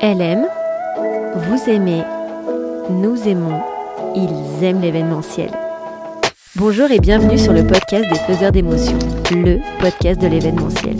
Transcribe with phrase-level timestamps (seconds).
[0.00, 0.46] Elle aime,
[1.34, 2.04] vous aimez,
[2.88, 3.60] nous aimons,
[4.14, 5.50] ils aiment l'événementiel.
[6.54, 8.98] Bonjour et bienvenue sur le podcast des faiseurs d'émotions,
[9.32, 10.96] le podcast de l'événementiel.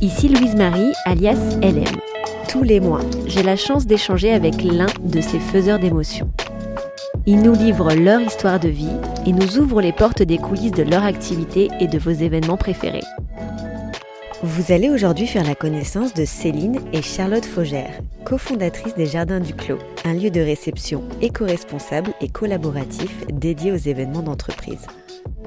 [0.00, 1.84] Ici Louise Marie, alias LM.
[2.48, 6.30] Tous les mois, j'ai la chance d'échanger avec l'un de ces faiseurs d'émotions.
[7.26, 8.96] Ils nous livrent leur histoire de vie
[9.26, 13.02] et nous ouvrent les portes des coulisses de leur activité et de vos événements préférés.
[14.42, 19.54] Vous allez aujourd'hui faire la connaissance de Céline et Charlotte Faugère, cofondatrices des Jardins du
[19.54, 24.86] Clos, un lieu de réception éco-responsable et collaboratif dédié aux événements d'entreprise.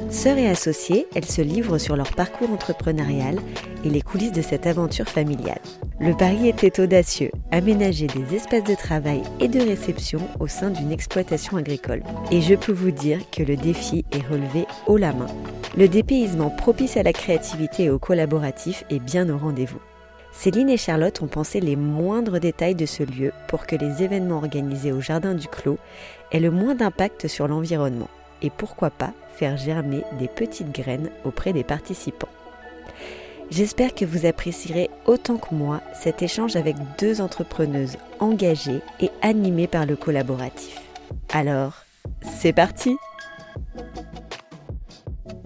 [0.08, 3.38] Sœurs et associées, elles se livrent sur leur parcours entrepreneurial
[3.84, 5.62] et les coulisses de cette aventure familiale.
[6.00, 10.92] Le pari était audacieux, aménager des espaces de travail et de réception au sein d'une
[10.92, 12.02] exploitation agricole.
[12.32, 15.28] Et je peux vous dire que le défi est relevé haut la main.
[15.78, 19.82] Le dépaysement propice à la créativité et au collaboratif est bien au rendez-vous.
[20.32, 24.38] Céline et Charlotte ont pensé les moindres détails de ce lieu pour que les événements
[24.38, 25.78] organisés au Jardin du Clos
[26.32, 28.10] aient le moins d'impact sur l'environnement
[28.42, 32.30] et pourquoi pas faire germer des petites graines auprès des participants.
[33.52, 39.68] J'espère que vous apprécierez autant que moi cet échange avec deux entrepreneuses engagées et animées
[39.68, 40.80] par le collaboratif.
[41.34, 41.74] Alors,
[42.22, 42.98] c'est parti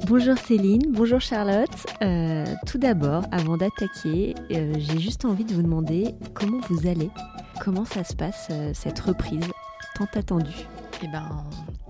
[0.05, 1.69] Bonjour Céline, bonjour Charlotte.
[2.01, 7.09] Euh, tout d'abord, avant d'attaquer, euh, j'ai juste envie de vous demander comment vous allez,
[7.61, 9.47] comment ça se passe euh, cette reprise
[9.95, 10.67] tant attendue?
[11.05, 11.43] Eh ben,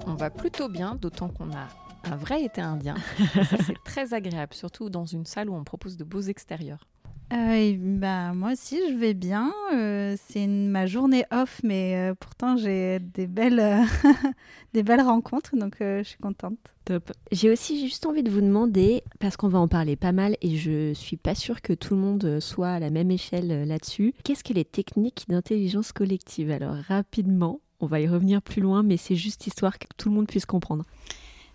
[0.07, 1.67] on va plutôt bien, d'autant qu'on a
[2.03, 2.95] un vrai été indien.
[3.63, 6.87] c'est très agréable, surtout dans une salle où on propose de beaux extérieurs.
[7.31, 9.53] Euh, bah, moi aussi, je vais bien.
[9.71, 13.85] Euh, c'est ma journée off, mais euh, pourtant, j'ai des belles,
[14.73, 16.57] des belles rencontres, donc je suis contente.
[16.85, 17.11] Top.
[17.31, 20.57] J'ai aussi juste envie de vous demander, parce qu'on va en parler pas mal et
[20.57, 24.43] je suis pas sûre que tout le monde soit à la même échelle là-dessus, qu'est-ce
[24.43, 26.49] que les techniques d'intelligence collective?
[26.49, 30.15] Alors, rapidement, on va y revenir plus loin, mais c'est juste histoire que tout le
[30.15, 30.83] monde puisse comprendre.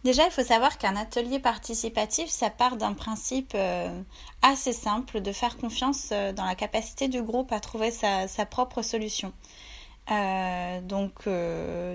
[0.05, 4.00] Déjà, il faut savoir qu'un atelier participatif, ça part d'un principe euh,
[4.43, 8.83] assez simple de faire confiance euh, dans la capacité du groupe à trouver sa, propre
[8.83, 9.33] solution.
[10.11, 11.28] Euh, donc,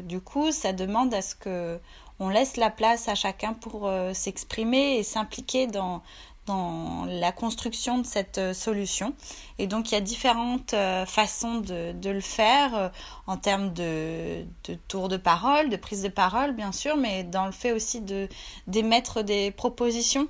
[0.06, 1.80] du coup, ça demande à ce que
[2.20, 6.04] on laisse la place à chacun pour s'exprimer et s'impliquer dans,
[6.46, 9.14] dans la construction de cette euh, solution.
[9.60, 12.90] Et donc il y a différentes euh, façons de, le faire euh,
[13.28, 17.46] en termes de, de, tour de parole, de prise de parole bien sûr, mais dans
[17.46, 18.28] le fait aussi de
[18.68, 20.28] d'émettre des propositions.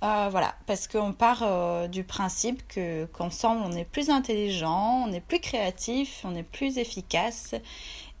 [0.00, 5.40] voilà, parce qu'on part du principe que qu'ensemble on est plus intelligent, on est plus
[5.40, 7.54] créatif, on est plus efficace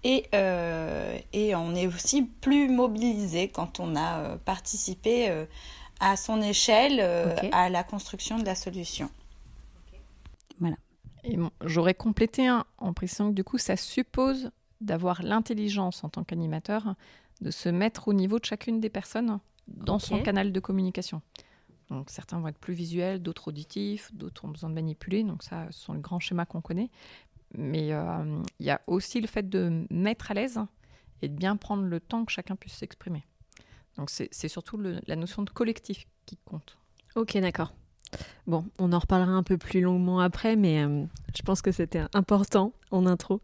[0.02, 0.26] et,
[1.32, 5.46] et on est aussi plus mobilisé quand on a participé
[6.00, 9.10] à son échelle euh, à la construction de la solution.
[10.60, 10.76] Voilà.
[11.24, 16.94] Et j'aurais complété en précisant que du coup, ça suppose d'avoir l'intelligence en tant qu'animateur
[17.40, 21.22] de se mettre au niveau de chacune des personnes dans son canal de communication.
[21.90, 25.22] Donc certains vont être plus visuels, d'autres auditifs, d'autres ont besoin de manipuler.
[25.22, 26.90] Donc ça, ce sont les grands schémas qu'on connaît.
[27.54, 30.60] Mais euh, il y a aussi le fait de mettre à l'aise
[31.22, 33.24] et de bien prendre le temps que chacun puisse s'exprimer.
[33.98, 36.76] Donc c'est surtout la notion de collectif qui compte.
[37.14, 37.72] Ok, d'accord.
[38.46, 42.02] Bon, on en reparlera un peu plus longuement après, mais euh, je pense que c'était
[42.14, 43.40] important en intro.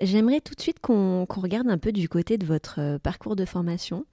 [0.00, 3.44] J'aimerais tout de suite qu'on regarde un peu du côté de votre euh, parcours de
[3.44, 4.06] formation.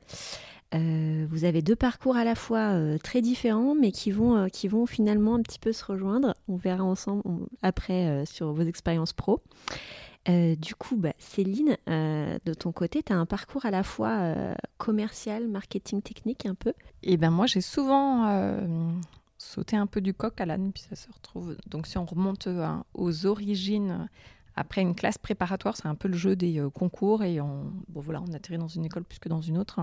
[0.76, 4.86] Euh, vous avez deux parcours à la fois très différents, mais qui vont, qui vont
[4.86, 6.36] finalement un petit peu se rejoindre.
[6.48, 7.24] On verra ensemble
[7.64, 9.42] après sur vos expériences pro.
[10.28, 13.84] Euh, du coup, bah, Céline, euh, de ton côté, tu as un parcours à la
[13.84, 16.72] fois euh, commercial, marketing technique un peu?
[17.04, 18.28] Et eh ben moi, j'ai souvent
[19.38, 21.56] sauté un peu du coq à l'âne, puis ça se retrouve.
[21.68, 22.50] Donc si on remonte
[22.94, 24.10] aux origines,
[24.56, 28.22] après une classe préparatoire, c'est un peu le jeu des concours, et on, bon, voilà,
[28.22, 29.80] on atterrit dans une école plus que dans une autre.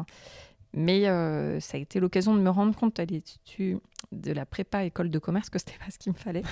[0.77, 3.81] Mais euh, ça a été l'occasion de me rendre compte à l'étude
[4.13, 6.43] de la prépa école de commerce que c'était pas ce qu'il me fallait.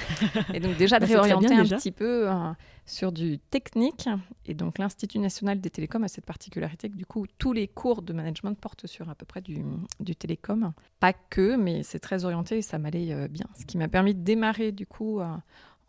[0.54, 2.52] Et donc déjà de bah, réorienter un petit peu euh,
[2.86, 4.08] sur du technique.
[4.46, 8.00] Et donc l'Institut national des télécoms a cette particularité que du coup tous les cours
[8.00, 9.62] de management portent sur à peu près du,
[10.00, 10.72] du télécom.
[11.00, 13.46] Pas que, mais c'est très orienté et ça m'allait euh, bien.
[13.60, 15.20] Ce qui m'a permis de démarrer du coup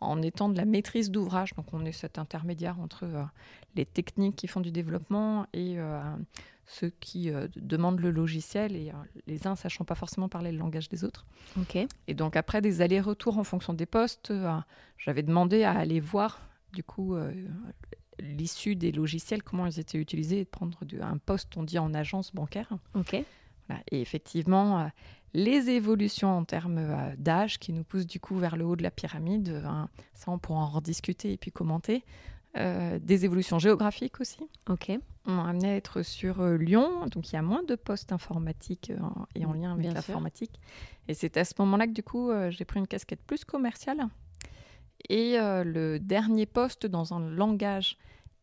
[0.00, 1.54] en étant de la maîtrise d'ouvrage.
[1.54, 3.08] Donc on est cet intermédiaire entre
[3.74, 5.78] les techniques qui font du développement et
[6.66, 8.94] ceux qui euh, demandent le logiciel et euh,
[9.26, 11.24] les uns sachant pas forcément parler le langage des autres.
[12.08, 14.58] Et donc après des allers-retours en fonction des postes, euh,
[14.98, 16.40] j'avais demandé à aller voir
[16.72, 17.16] du coup
[18.18, 21.94] l'issue des logiciels, comment ils étaient utilisés et de prendre un poste, on dit en
[21.94, 22.68] agence bancaire.
[23.90, 24.90] Et effectivement,
[25.34, 28.82] les évolutions en termes euh, d'âge qui nous poussent du coup vers le haut de
[28.82, 32.04] la pyramide, hein, ça on pourra en rediscuter et puis commenter.
[32.56, 34.38] Euh, des évolutions géographiques aussi.
[34.70, 34.90] Ok.
[35.26, 38.12] On m'a amené à être sur euh, Lyon, donc il y a moins de postes
[38.12, 38.90] informatiques
[39.34, 40.58] et en lien avec l'informatique.
[41.08, 44.08] Et c'est à ce moment-là que du coup j'ai pris une casquette plus commerciale.
[45.10, 47.98] Et le dernier poste dans un langage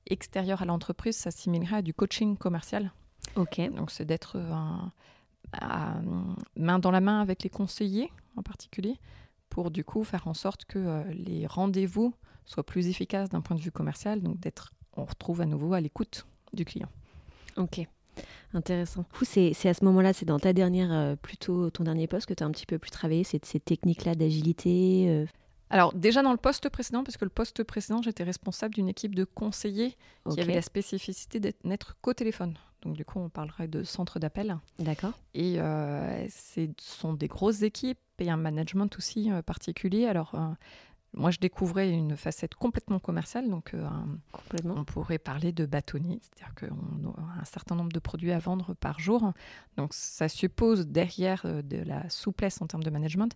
[0.06, 2.92] extérieur à l'entreprise s'assimilerait à du coaching commercial.
[3.36, 3.60] Ok.
[3.72, 4.92] Donc c'est d'être un
[5.54, 5.96] à,
[6.56, 8.98] main dans la main avec les conseillers en particulier,
[9.50, 12.14] pour du coup faire en sorte que euh, les rendez-vous
[12.46, 15.82] soient plus efficaces d'un point de vue commercial, donc d'être, on retrouve à nouveau à
[15.82, 16.90] l'écoute du client.
[17.58, 17.88] Ok.
[18.54, 19.06] Intéressant.
[19.24, 22.44] C'est à ce moment-là, c'est dans ta dernière, euh, plutôt ton dernier poste que tu
[22.44, 25.26] as un petit peu plus travaillé, ces, ces techniques-là d'agilité euh,
[25.74, 29.16] alors déjà dans le poste précédent, parce que le poste précédent, j'étais responsable d'une équipe
[29.16, 29.98] de conseillers
[30.30, 32.54] qui avait la spécificité d'être n'être qu'au téléphone.
[32.84, 34.58] Donc du coup, on parlerait de centre d'appel.
[34.80, 35.14] D'accord.
[35.34, 40.06] Et euh, ce sont des grosses équipes et un management aussi euh, particulier.
[40.06, 40.50] Alors euh,
[41.14, 43.48] moi, je découvrais une facette complètement commerciale.
[43.48, 43.76] Donc,
[44.32, 44.74] complètement.
[44.78, 48.74] on pourrait parler de bâtonnier, c'est-à-dire qu'on a un certain nombre de produits à vendre
[48.74, 49.32] par jour.
[49.78, 53.32] Donc, ça suppose derrière de la souplesse en termes de management.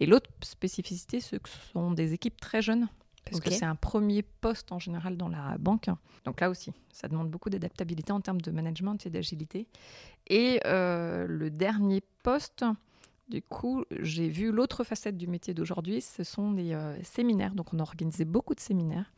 [0.00, 1.36] Et l'autre spécificité, ce
[1.70, 2.88] sont des équipes très jeunes.
[3.30, 5.88] Parce que c'est un premier poste en général dans la banque.
[6.24, 9.66] Donc là aussi, ça demande beaucoup d'adaptabilité en termes de management et d'agilité.
[10.26, 12.64] Et euh, le dernier poste,
[13.28, 17.54] du coup, j'ai vu l'autre facette du métier d'aujourd'hui, ce sont les euh, séminaires.
[17.54, 19.12] Donc, on a organisé beaucoup de séminaires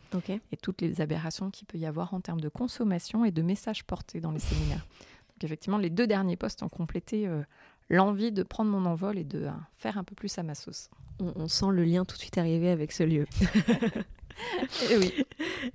[0.51, 3.85] et toutes les aberrations qu'il peut y avoir en termes de consommation et de messages
[3.85, 4.85] portés dans les séminaires.
[5.29, 7.43] Donc, effectivement, les deux derniers postes ont complété euh,
[7.91, 10.89] l'envie de prendre mon envol et de euh, faire un peu plus à ma sauce.
[11.19, 13.27] On, sent le lien tout de suite arriver avec ce lieu.
[14.91, 15.13] et oui.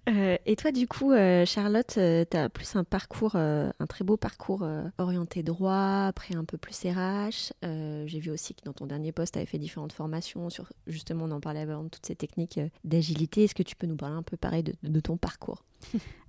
[0.09, 4.03] Euh, et toi, du coup, euh, Charlotte, euh, tu as plus un parcours, un très
[4.03, 4.67] beau parcours
[4.97, 7.53] orienté droit, après un peu plus RH.
[7.61, 11.25] J'ai vu aussi que dans ton dernier poste, tu avais fait différentes formations sur, justement,
[11.25, 13.43] on en parlait avant, toutes ces techniques d'agilité.
[13.43, 15.63] Est-ce que tu peux nous parler un peu pareil de, ton parcours?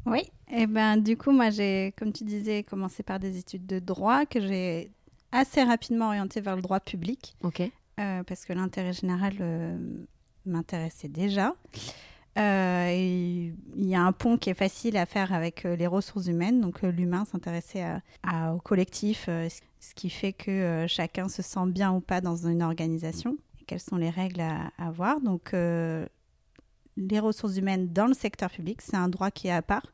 [0.05, 3.67] Oui, et eh ben du coup, moi, j'ai, comme tu disais, commencé par des études
[3.67, 4.93] de droit que j'ai
[5.33, 7.37] assez rapidement orienté vers le droit public.
[7.43, 7.63] Ok.
[7.97, 9.35] parce que l'intérêt général
[10.45, 11.55] m'intéressait déjà.
[12.39, 12.93] Euh,
[13.77, 16.61] il y a un pont qui est facile à faire avec euh, les ressources humaines,
[16.61, 17.83] donc euh, l'humain s'intéresser
[18.53, 23.37] au collectif, ce qui fait que chacun se sent bien ou pas dans une organisation,
[23.61, 25.21] et quelles sont les règles à, avoir.
[25.21, 29.87] Donc les ressources humaines dans le secteur public, c'est un droit qui est à part.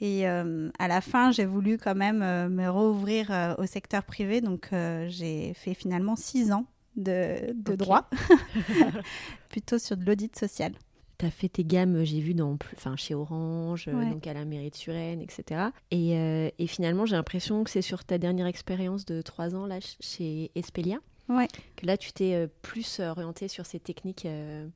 [0.00, 4.70] Et à la fin, j'ai voulu quand même me rouvrir au secteur privé, donc
[5.08, 6.66] j'ai fait finalement six ans
[6.98, 8.08] de, droit,
[9.48, 10.72] plutôt sur de l'audit social.
[11.18, 14.44] Tu as fait tes gammes, j'ai vu, dans, enfin, chez Orange, euh, donc à la
[14.44, 15.70] mairie de Suresnes, etc.
[15.90, 19.66] Et, euh, et finalement, j'ai l'impression que c'est sur ta dernière expérience de trois ans
[19.66, 20.98] là, chez Espelia.
[21.28, 21.48] Ouais.
[21.76, 24.26] Que là, tu t'es euh, plus orientée sur ces techniques.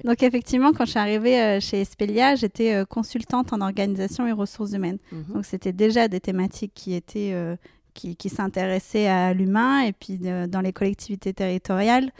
[0.04, 4.98] Donc, effectivement, quand je suis arrivée chez Espelia, j'étais consultante en organisation et ressources humaines.
[5.10, 5.34] Mhm.
[5.34, 7.34] Donc, c'était déjà des thématiques qui étaient.
[7.94, 12.10] qui, qui s'intéressaient à l'humain et puis dans les collectivités territoriales,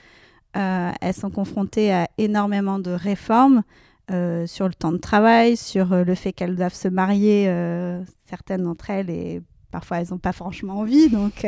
[0.55, 3.63] elles sont confrontées à énormément de réformes
[4.11, 8.03] euh, sur le temps de travail, sur euh, le fait qu'elles doivent se marier, euh,
[8.29, 9.41] certaines d'entre elles, et
[9.73, 11.09] parfois elles n'ont pas franchement envie.
[11.11, 11.45] Donc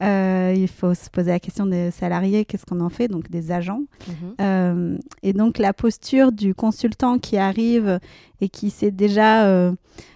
[0.00, 3.82] il faut se poser la question des salariés, qu'est-ce qu'on en fait, donc des agents.
[4.38, 4.98] Mhm.
[5.22, 8.00] et donc la posture du consultant qui arrive
[8.40, 9.70] et qui sait déjà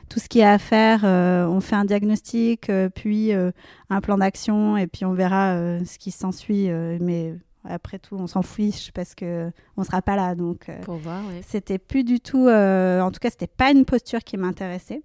[0.09, 4.77] tout ce qu'il y a à faire, on fait un diagnostic, puis un plan d'action,
[4.77, 6.69] et puis on verra ce qui s'ensuit.
[7.01, 10.35] mais après tout, on s'en fiche parce que on sera pas là.
[10.35, 12.49] Donc, euh, pour voir, c'était plus du tout.
[12.49, 15.03] Euh, en tout cas, c'était pas une posture qui m'intéressait.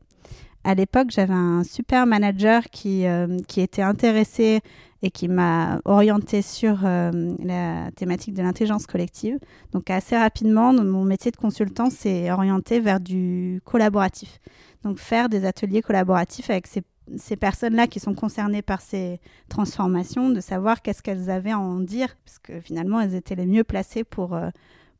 [0.67, 4.59] À l'époque, j'avais un super manager qui euh, qui était intéressé
[5.01, 9.39] et qui m'a orienté sur la thématique de l'intelligence collective.
[9.71, 14.39] Donc, assez rapidement, mon métier de consultant s'est orienté vers du collaboratif.
[14.83, 20.41] Donc, faire des ateliers collaboratifs avec ces personnes-là qui sont concernées par ces transformations, de
[20.41, 24.03] savoir qu'est-ce qu'elles avaient à en dire, parce que finalement, elles étaient les mieux placées
[24.03, 24.49] pour, euh,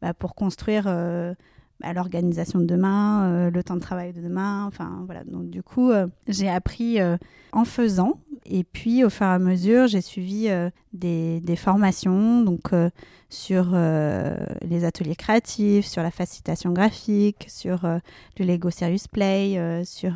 [0.02, 1.34] bah, pour construire euh,
[1.80, 4.66] bah, l'organisation de demain, euh, le temps de travail de demain.
[4.66, 5.24] Enfin, voilà.
[5.24, 5.92] Donc, du coup,
[6.28, 7.00] j'ai appris
[7.52, 8.20] en faisant.
[8.46, 10.50] Et puis, au fur et à mesure, j'ai suivi
[10.94, 12.72] des, des, formations donc,
[13.30, 13.76] sur
[14.62, 20.14] les ateliers créatifs, sur la facilitation graphique, sur le Lego Serious Play, sur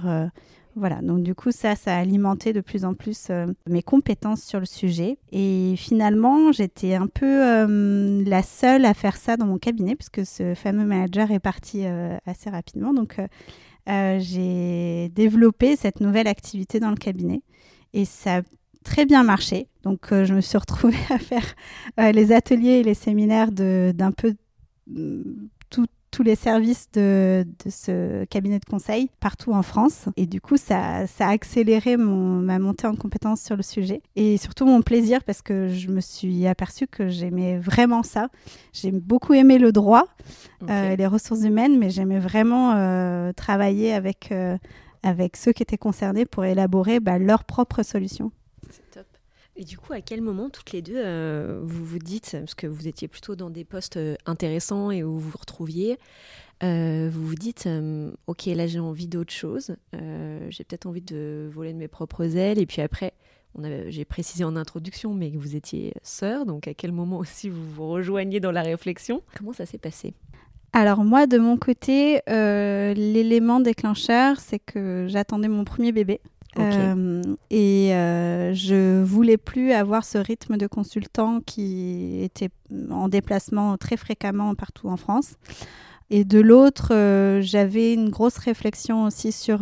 [0.76, 4.42] voilà, donc du coup, ça, ça a alimenté de plus en plus euh, mes compétences
[4.42, 5.18] sur le sujet.
[5.32, 10.26] Et finalement, j'étais un peu euh, la seule à faire ça dans mon cabinet, puisque
[10.26, 12.94] ce fameux manager est parti euh, assez rapidement.
[12.94, 13.18] Donc,
[13.88, 17.42] j'ai développé cette nouvelle activité dans le cabinet.
[17.94, 18.42] Et ça a
[18.86, 19.68] très bien marché.
[19.84, 21.56] Donc, je me suis retrouvée à faire
[22.14, 24.36] les ateliers et les séminaires d'un peu
[24.88, 25.22] mm,
[25.70, 30.06] tout, tous les services de, ce cabinet de conseil partout en France.
[30.18, 34.02] Et du coup, ça, ça a accéléré mon, ma montée en compétence sur le sujet.
[34.16, 38.28] Et surtout mon plaisir parce que je me suis aperçue que j'aimais vraiment ça.
[38.74, 40.06] J'ai beaucoup aimé le droit,
[40.70, 44.58] euh, les ressources humaines, mais j'aimais vraiment euh, travailler avec, euh,
[45.04, 48.32] avec ceux qui étaient concernés pour élaborer bah, leurs propres solutions.
[49.58, 52.68] Et du coup, à quel moment, toutes les deux, euh, vous vous dites, parce que
[52.68, 56.00] vous étiez plutôt dans des postes euh, intéressants et où vous vous retrouviez,
[56.64, 57.68] euh, vous vous dites,
[58.28, 62.60] ok, là j'ai envie d'autre chose, j'ai peut-être envie de voler de mes propres ailes,
[62.60, 63.14] et puis après,
[63.88, 67.68] j'ai précisé en introduction, mais que vous étiez sœur, donc à quel moment aussi vous
[67.72, 69.24] vous rejoignez dans la réflexion?
[69.36, 70.14] Comment ça s'est passé?
[70.72, 76.22] Alors moi, de mon côté, l'élément déclencheur, c'est que j'attendais mon premier bébé.
[76.60, 82.50] Euh, et euh, je voulais plus avoir ce rythme de consultant qui était
[82.90, 85.36] en déplacement très fréquemment partout en France.
[86.14, 89.62] Et de l'autre, euh, j'avais une grosse réflexion aussi sur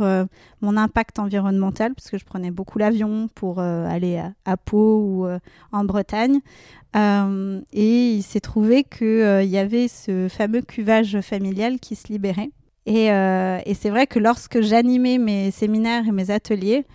[0.62, 5.28] mon impact environnemental, parce que je prenais beaucoup l'avion pour aller à, à, Pau ou
[5.72, 6.40] en Bretagne.
[6.96, 12.50] et il s'est trouvé qu'il y avait ce fameux cuvage familial qui se libérait.
[12.88, 16.86] Euh, et, c'est vrai que lorsque j'animais mes séminaires et mes ateliers,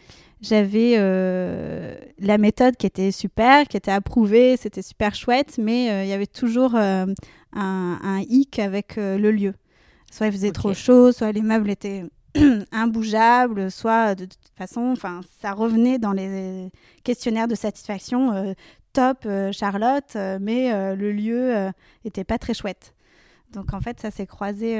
[0.40, 6.04] j'avais euh, la méthode qui était super, qui était approuvée, c'était super chouette, mais euh,
[6.04, 7.14] il y avait toujours un,
[7.52, 9.54] un, hic avec le lieu.
[10.10, 12.04] Soit il faisait trop chaud, soit les meubles étaient
[12.72, 14.94] imbougeables, soit de toute façon,
[15.40, 16.70] ça revenait dans les
[17.04, 18.54] questionnaires de satisfaction
[18.92, 21.70] top, Charlotte, mais le lieu
[22.04, 22.94] était pas très chouette.
[23.52, 24.78] Donc en fait, ça s'est croisé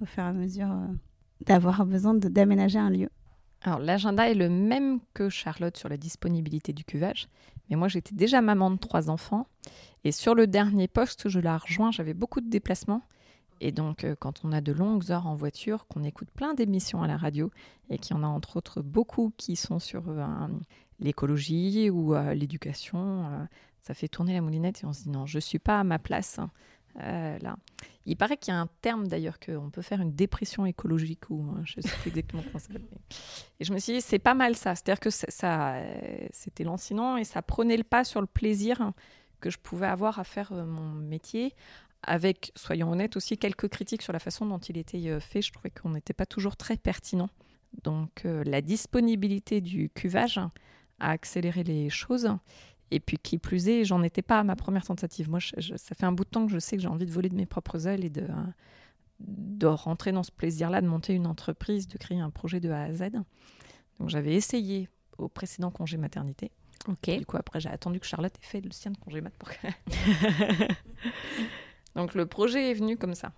[0.00, 0.86] au fur et à mesure euh,
[1.46, 3.08] d'avoir besoin d'aménager un lieu.
[3.62, 7.28] Alors l'agenda est le même que Charlotte sur la disponibilité du cuvage,
[7.68, 9.46] mais moi j'étais déjà maman de trois enfants
[10.04, 13.02] et sur le dernier poste je la rejoins, j'avais beaucoup de déplacements
[13.60, 17.02] et donc euh, quand on a de longues heures en voiture, qu'on écoute plein d'émissions
[17.02, 17.50] à la radio
[17.90, 20.26] et qu'il y en a entre autres beaucoup qui sont sur euh,
[21.00, 23.48] l'écologie ou l'éducation,
[23.80, 25.98] ça fait tourner la moulinette et on se dit non je suis pas à ma
[25.98, 26.38] place.
[27.00, 27.38] Euh.
[28.06, 31.42] Il paraît qu'il y a un terme d'ailleurs qu'on peut faire une dépression écologique ou
[31.42, 32.88] euh, je ne sais plus exactement comment ça s'appelle.
[33.60, 37.16] Et je me suis dit c'est pas mal ça, c'est-à-dire que ça, euh, c'était lancinant
[37.16, 38.92] et ça prenait le pas sur le plaisir
[39.40, 41.54] que je pouvais avoir à faire mon métier.
[42.02, 45.42] Avec, soyons honnêtes aussi, quelques critiques sur la façon dont il était fait.
[45.42, 47.28] Je trouvais qu'on n'était pas toujours très pertinent.
[47.82, 50.38] Donc la disponibilité du cuvage
[51.00, 52.28] a accéléré les choses.
[52.90, 55.28] Et puis, qui plus est, j'en étais pas à ma première tentative.
[55.28, 57.28] Moi, ça fait un bout de temps que je sais que j'ai envie de voler
[57.28, 58.26] de mes propres ailes et de,
[59.20, 62.84] de rentrer dans ce plaisir-là, de monter une entreprise, de créer un projet de A
[62.84, 63.10] à Z.
[63.98, 66.50] Donc, j'avais essayé au précédent congé maternité.
[66.86, 67.10] Ok.
[67.18, 69.50] Du coup, après, j'ai attendu que Charlotte ait fait le sien de congé mat pour
[71.96, 73.32] Donc, le projet est venu comme ça.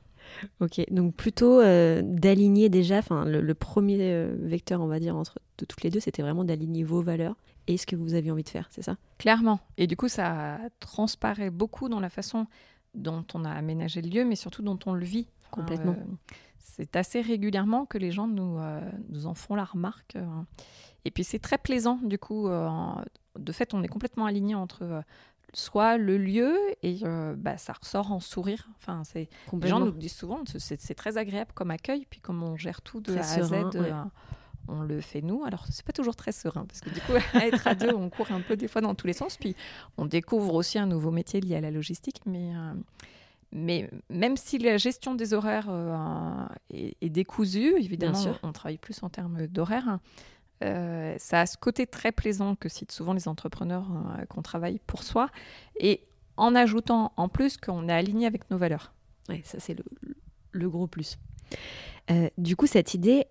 [0.60, 5.38] Ok, donc plutôt euh, d'aligner déjà, enfin le, premier euh, vecteur, on va dire, entre
[5.58, 8.42] de toutes les deux, c'était vraiment d'aligner vos valeurs et ce que vous aviez envie
[8.42, 8.96] de faire, c'est ça?
[9.18, 9.60] Clairement.
[9.76, 12.46] Et du coup, ça transparaît beaucoup dans la façon
[12.94, 15.28] dont on a aménagé le lieu, mais surtout dont on le vit.
[15.50, 15.92] Complètement.
[15.92, 18.58] Euh, c'est assez régulièrement que les gens nous,
[19.08, 20.16] nous en font la remarque.
[21.04, 22.48] et puis c'est très plaisant, du coup.
[23.38, 25.02] de fait, on est complètement aligné entre
[25.52, 28.68] soit le lieu et euh, bah, ça ressort en sourire.
[28.76, 32.56] Enfin, c'est les gens nous disent souvent c'est très agréable comme accueil puis comme on
[32.56, 33.52] gère tout de A à Z.
[33.52, 33.92] Euh,
[34.68, 35.44] on le fait nous.
[35.44, 38.08] Alors, c'est pas toujours très serein parce que du coup, à être à deux, on
[38.08, 39.36] court un peu des fois dans tous les sens.
[39.36, 39.56] Puis,
[39.96, 42.20] on découvre aussi un nouveau métier lié à la logistique.
[42.26, 42.74] Mais, euh,
[43.50, 45.70] mais même si la gestion des horaires
[46.72, 49.98] est, est, décousue, évidemment, on, travaille plus en termes d'horaires.
[50.62, 54.78] Euh, ça a ce côté très plaisant que citent souvent les entrepreneurs euh, qu'on travaille
[54.86, 55.30] pour soi,
[55.78, 56.02] et
[56.36, 58.92] en ajoutant en plus qu'on est aligné avec nos valeurs.
[59.28, 59.76] Oui, ça c'est
[60.52, 61.18] le, gros plus.
[62.10, 63.24] Euh, du coup, cette idée,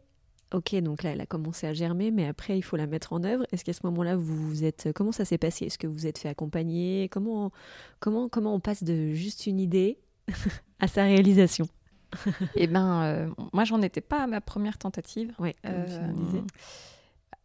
[0.53, 3.23] ok, donc là, elle a commencé à germer, mais après, il faut la mettre en
[3.23, 3.45] œuvre.
[3.51, 5.65] Est-ce qu'à ce, moment-là, vous êtes, comment ça s'est passé?
[5.65, 7.09] Est-ce que vous êtes fait accompagner?
[7.09, 7.51] Comment,
[7.99, 9.99] comment, comment on passe de juste une idée
[10.79, 11.67] à sa réalisation?
[12.55, 15.31] Eh ben, moi, j'en étais pas à ma première tentative.
[15.37, 15.53] Oui,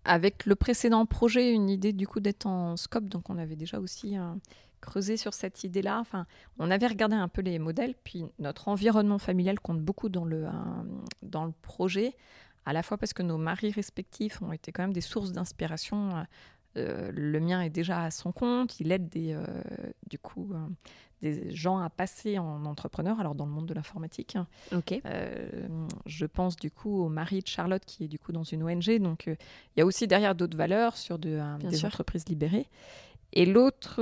[0.05, 3.81] avec le précédent projet, une idée du coup d'être en scope, donc on avait déjà
[3.81, 4.33] aussi euh,
[4.81, 5.99] creusé sur cette idée-là.
[6.01, 6.27] Enfin,
[6.59, 10.45] on avait regardé un peu les modèles, puis notre environnement familial compte beaucoup dans le,
[10.45, 10.51] euh,
[11.23, 12.15] dans le projet,
[12.67, 16.25] à la fois parce que nos maris respectifs ont été quand même des sources d'inspiration
[16.77, 19.39] le mien est déjà à son compte, il aide des,
[20.09, 20.53] du coup
[21.23, 24.37] des gens à passer en entrepreneur, alors dans le monde de l'informatique.
[24.73, 25.01] Ok.
[26.07, 28.99] je pense du coup au mari de Charlotte qui est du coup dans une ONG,
[28.99, 29.37] donc il
[29.79, 32.69] y a aussi derrière d'autres valeurs sur de, des entreprises libérées.
[33.33, 34.01] Et l'autre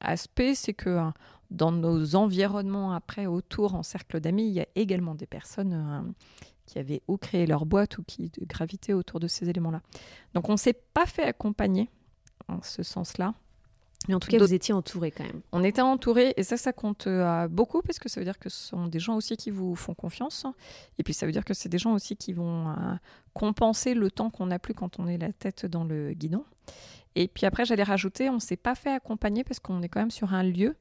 [0.00, 1.10] aspect, c'est que
[1.50, 6.12] dans nos environnements après, autour, en cercle d'amis, il y a également des personnes euh,
[6.68, 9.80] qui avaient ou créé leur boîte ou qui gravitaient autour de ces éléments-là.
[10.34, 11.90] Donc on ne s'est pas fait accompagner
[12.46, 13.34] en ce sens-là.
[14.06, 15.40] Mais en tout cas, vous étiez entouré quand même.
[15.50, 18.48] On était entouré et ça, ça compte euh, beaucoup parce que ça veut dire que
[18.48, 20.46] ce sont des gens aussi qui vous font confiance.
[20.98, 22.72] Et puis ça veut dire que c'est des gens aussi qui vont euh,
[23.34, 26.44] compenser le temps qu'on n'a plus quand on est la tête dans le guidon.
[27.16, 30.00] Et puis après, j'allais rajouter, on ne s'est pas fait accompagner parce qu'on est quand
[30.00, 30.76] même sur un lieu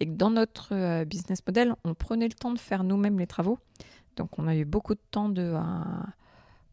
[0.00, 3.26] et que dans notre euh, business model, on prenait le temps de faire nous-mêmes les
[3.26, 3.58] travaux.
[4.16, 5.60] Donc on a eu beaucoup de temps de, euh,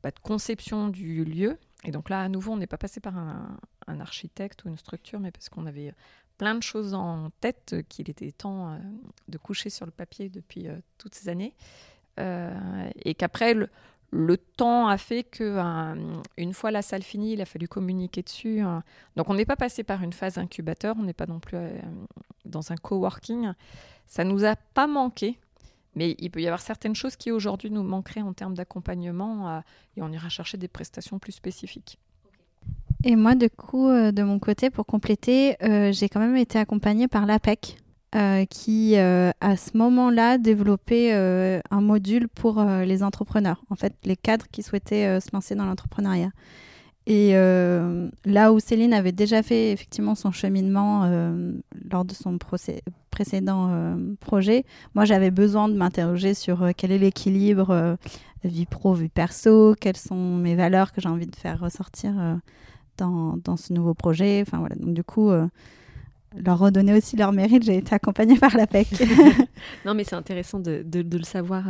[0.04, 1.58] bah, de conception du lieu.
[1.84, 3.58] Et donc là, à nouveau, on n'est pas passé par un,
[4.00, 5.94] architecte ou une structure, mais parce qu'on avait
[6.38, 8.78] plein de choses en tête qu'il était temps euh,
[9.28, 10.68] de coucher sur le papier depuis
[10.98, 11.54] toutes ces années.
[12.18, 13.54] et qu'après,
[14.12, 18.22] le, temps a fait que euh, une fois la salle finie, il a fallu communiquer
[18.22, 18.60] dessus.
[18.60, 18.84] Hein.
[19.16, 21.70] Donc on n'est pas passé par une phase incubateur, on n'est pas non plus euh,
[22.46, 23.52] dans un coworking.
[24.08, 25.40] Ça nous a pas manqué,
[25.96, 29.60] mais il peut y avoir certaines choses qui aujourd'hui nous manqueraient en termes d'accompagnement euh,
[29.98, 32.00] et on ira chercher des prestations plus spécifiques.
[33.04, 37.78] Et moi, coup, de mon côté, pour compléter, j'ai quand même été accompagnée par l'APEC,
[38.14, 43.96] euh, qui, euh, à ce moment-là, développait euh, un module pour les entrepreneurs, en fait,
[44.04, 46.32] les cadres qui souhaitaient se lancer dans l'entrepreneuriat.
[47.08, 51.10] Et là où Céline avait déjà fait effectivement son cheminement
[51.90, 52.38] lors de son
[53.22, 57.98] précédent projet, moi j'avais besoin de m'interroger sur quel est l'équilibre
[58.44, 62.14] vie pro, vie perso, quelles sont mes valeurs que j'ai envie de faire ressortir
[62.98, 64.44] dans, dans, ce nouveau projet.
[64.46, 65.30] Enfin voilà, donc du coup
[66.38, 67.64] leur redonner aussi leur mérite.
[67.64, 68.88] J'ai été accompagnée par la PEC.
[69.86, 71.64] non, mais c'est intéressant de, de, le savoir.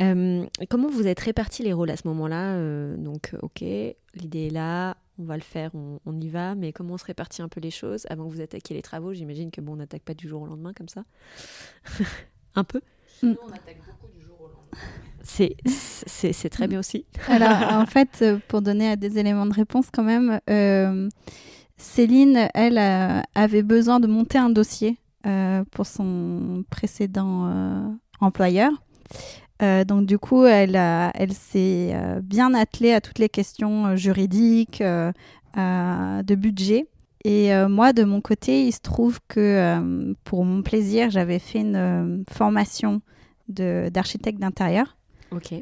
[0.00, 4.52] Euh, comment vous êtes répartis les rôles à ce moment-là euh, Donc, ok, l'idée est
[4.52, 7.60] là, on va le faire, on, y va, mais comment on se répartit un peu
[7.60, 9.14] les choses avant que vous attaquiez les travaux?
[9.14, 11.04] J'imagine que bon, on n'attaque pas du jour au lendemain comme ça.
[12.54, 12.80] un peu
[13.22, 14.78] Nous, on attaque beaucoup du jour au lendemain.
[15.22, 17.04] C'est, c'est, très bien aussi.
[17.28, 21.08] Alors, en fait, pour donner des éléments de réponse quand même, euh,
[21.76, 27.88] Céline, elle, euh, avait besoin de monter un dossier euh, pour son précédent euh,
[28.20, 28.70] employeur.
[29.60, 36.86] Donc du coup, elle, elle s'est bien attelée à toutes les questions juridiques, de budget.
[37.24, 42.24] Et moi, de mon côté, il se trouve que pour mon plaisir, j'avais fait une
[42.30, 43.00] formation
[43.48, 44.96] d'architecte d'intérieur.
[45.30, 45.54] Ok.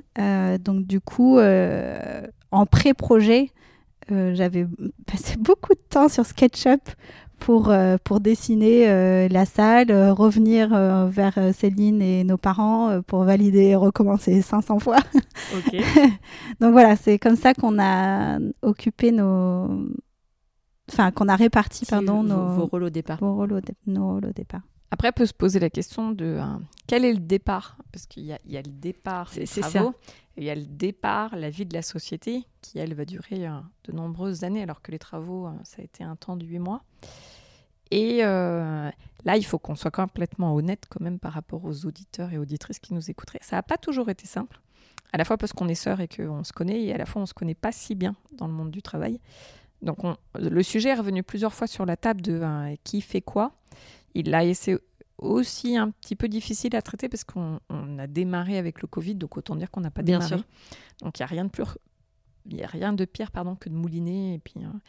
[0.61, 3.51] donc du coup, en pré-projet,
[4.13, 4.67] euh, j'avais
[5.07, 6.91] passé beaucoup de temps sur SketchUp
[7.39, 10.71] pour, euh, pour dessiner euh, la salle, revenir
[11.09, 14.99] vers Céline et nos parents pour valider et recommencer 500 fois.
[16.61, 19.89] Donc voilà, c'est comme ça qu'on a occupé nos...
[20.93, 22.49] Enfin, qu'on a réparti, pardon, nos...
[22.49, 23.19] Vos rôles au départ.
[23.19, 24.61] Vos rôles nos rôles au départ.
[24.91, 26.39] Après, peut se poser la question de
[26.87, 27.79] quel est le départ?
[27.93, 29.93] Parce qu'il y, y, a le départ, c'est ça.
[30.37, 33.59] Il y a le départ, la vie de la société, qui, elle, va durer euh,
[33.85, 36.59] de nombreuses années, alors que les travaux, euh, ça a été un temps de huit
[36.59, 36.83] mois.
[37.91, 38.91] Et euh,
[39.25, 42.81] là, il faut qu'on soit complètement honnête quand même par rapport aux auditeurs et auditrices
[42.81, 43.39] qui nous écouteraient.
[43.43, 44.61] Ça n'a pas toujours été simple,
[45.13, 47.21] à la fois parce qu'on est sœurs et qu'on se connaît, et à la fois
[47.21, 49.21] on ne se connaît pas si bien dans le monde du travail.
[49.83, 49.99] Donc
[50.35, 52.43] le sujet est revenu plusieurs fois sur la table de
[52.85, 53.53] qui fait quoi.
[54.15, 54.79] Il a essayé
[55.19, 57.61] aussi un petit peu difficile à traiter parce qu'on
[57.99, 60.37] a démarré avec le Covid, donc autant dire qu'on n'a pas Bien démarré.
[60.39, 60.47] Sûr.
[61.03, 61.65] Donc il n'y a rien de plus
[62.47, 64.81] il y a rien de pire pardon que de mouliner et puis hein.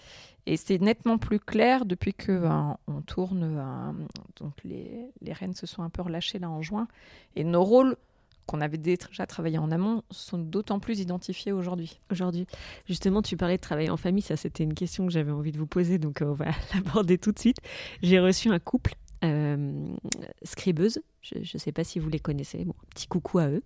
[0.45, 3.95] et c'est nettement plus clair depuis que ben, on tourne ben,
[4.37, 6.87] donc les, les rênes se sont un peu relâchées là en juin
[7.35, 7.95] et nos rôles
[8.45, 11.99] qu'on avait déjà travaillé en amont sont d'autant plus identifiés aujourd'hui.
[12.11, 12.45] Aujourd'hui,
[12.87, 15.57] justement, tu parlais de travailler en famille, ça c'était une question que j'avais envie de
[15.57, 17.57] vous poser, donc on va l'aborder tout de suite.
[18.03, 19.04] J'ai reçu un couple euh,
[20.43, 21.01] scribeuse.
[21.21, 22.65] Je ne sais pas si vous les connaissez.
[22.65, 23.63] Bon, petit coucou à eux.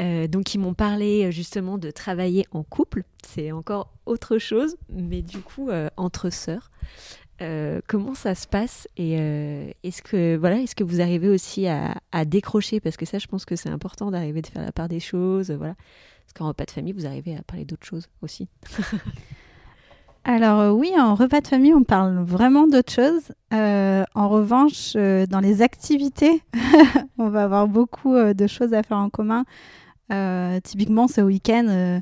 [0.00, 3.04] Euh, donc, ils m'ont parlé euh, justement de travailler en couple.
[3.24, 6.70] C'est encore autre chose, mais du coup, entre sœurs.
[7.86, 9.12] comment ça se passe et
[9.82, 12.80] est-ce que voilà est-ce que vous arrivez aussi à, décrocher?
[12.80, 15.50] Parce que ça je pense que c'est important d'arriver de faire la part des choses
[15.50, 15.74] voilà
[16.24, 18.48] parce qu'en repas de famille vous arrivez à parler d'autres choses aussi
[20.24, 23.32] Alors euh, oui, en repas de famille, on parle vraiment d'autres choses.
[23.54, 26.42] Euh, en revanche, euh, dans les activités,
[27.18, 29.44] on va avoir beaucoup de choses à faire en commun.
[30.62, 32.00] typiquement, ce week-end,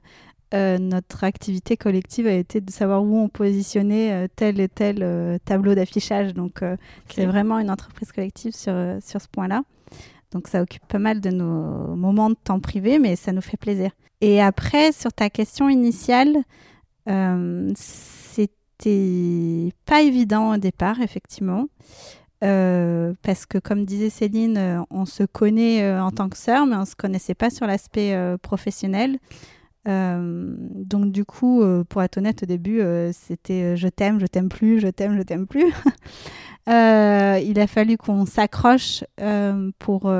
[0.53, 6.35] notre activité collective a été de savoir où on positionnait tel et tel tableau d'affichage.
[6.35, 6.61] Donc,
[7.09, 9.63] c'est vraiment une entreprise collective sur, sur ce point-là.
[10.33, 13.57] Donc, ça occupe pas mal de nos moments de temps privé, mais ça nous fait
[13.57, 13.91] plaisir.
[14.21, 16.43] Et après, sur ta question initiale,
[17.75, 21.67] c'était pas évident au départ, effectivement.
[22.41, 26.85] parce que comme disait Céline, on se connaît en tant que sœur, mais on ne
[26.85, 29.19] se connaissait pas sur l'aspect professionnel.
[29.89, 34.27] Euh, donc du coup, euh, pour être honnête, au début, euh, c'était je t'aime, je
[34.27, 35.73] t'aime plus, je t'aime, je t'aime plus.
[36.67, 39.05] il a fallu qu'on s'accroche
[39.79, 40.13] pour,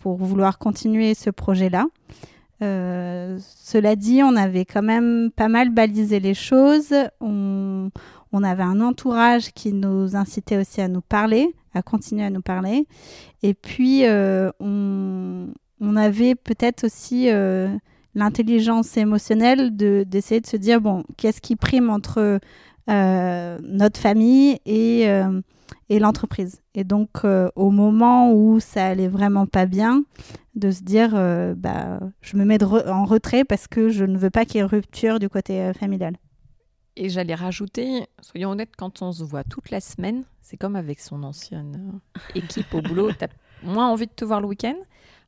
[0.00, 1.86] pour vouloir continuer ce projet-là.
[2.60, 6.94] Cela dit, on avait quand même pas mal balisé les choses.
[7.20, 7.90] On,
[8.32, 12.42] on avait un entourage qui nous incitait aussi à nous parler, à continuer à nous
[12.42, 12.86] parler.
[13.42, 15.48] Et puis, on,
[15.80, 17.28] on, avait peut-être aussi
[18.14, 22.40] l'intelligence émotionnelle d'essayer de, se dire, bon, qu'est-ce qui prime entre
[22.88, 25.40] euh, notre famille et, euh,
[25.88, 26.62] et l'entreprise.
[26.74, 30.04] Et donc, euh, au moment où ça allait vraiment pas bien,
[30.54, 31.10] de se dire,
[31.56, 34.64] bah, je me mets en retrait parce que je ne veux pas qu'il y ait
[34.64, 36.16] rupture du côté familial.
[36.96, 41.00] Et j'allais rajouter, soyons honnêtes, quand on se voit toute la semaine, c'est comme avec
[41.00, 42.00] son ancienne
[42.34, 43.28] équipe au boulot, tu as
[43.62, 44.76] moins envie de te voir le week-end.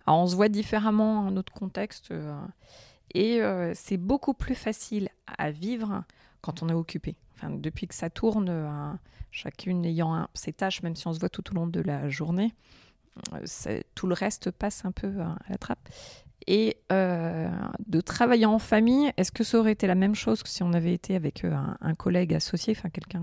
[0.07, 2.11] Alors, on se voit différemment, un autre contexte.
[3.15, 6.05] Et euh, c'est beaucoup plus facile à vivre
[6.41, 7.17] quand on est occupé.
[7.39, 8.93] Enfin, depuis que ça tourne, euh,
[9.31, 12.55] chacune ayant ses tâches, même si on se voit tout au long de la journée,
[13.35, 15.89] euh, tout le reste passe un peu à la trappe.
[16.47, 20.63] Et de travailler en famille, est-ce que ça aurait été la même chose que si
[20.63, 23.23] on avait été avec un, collègue associé, enfin quelqu'un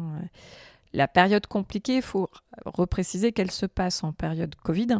[0.94, 2.30] La période compliquée, il faut
[2.66, 5.00] repréciser qu'elle se passe en période Covid,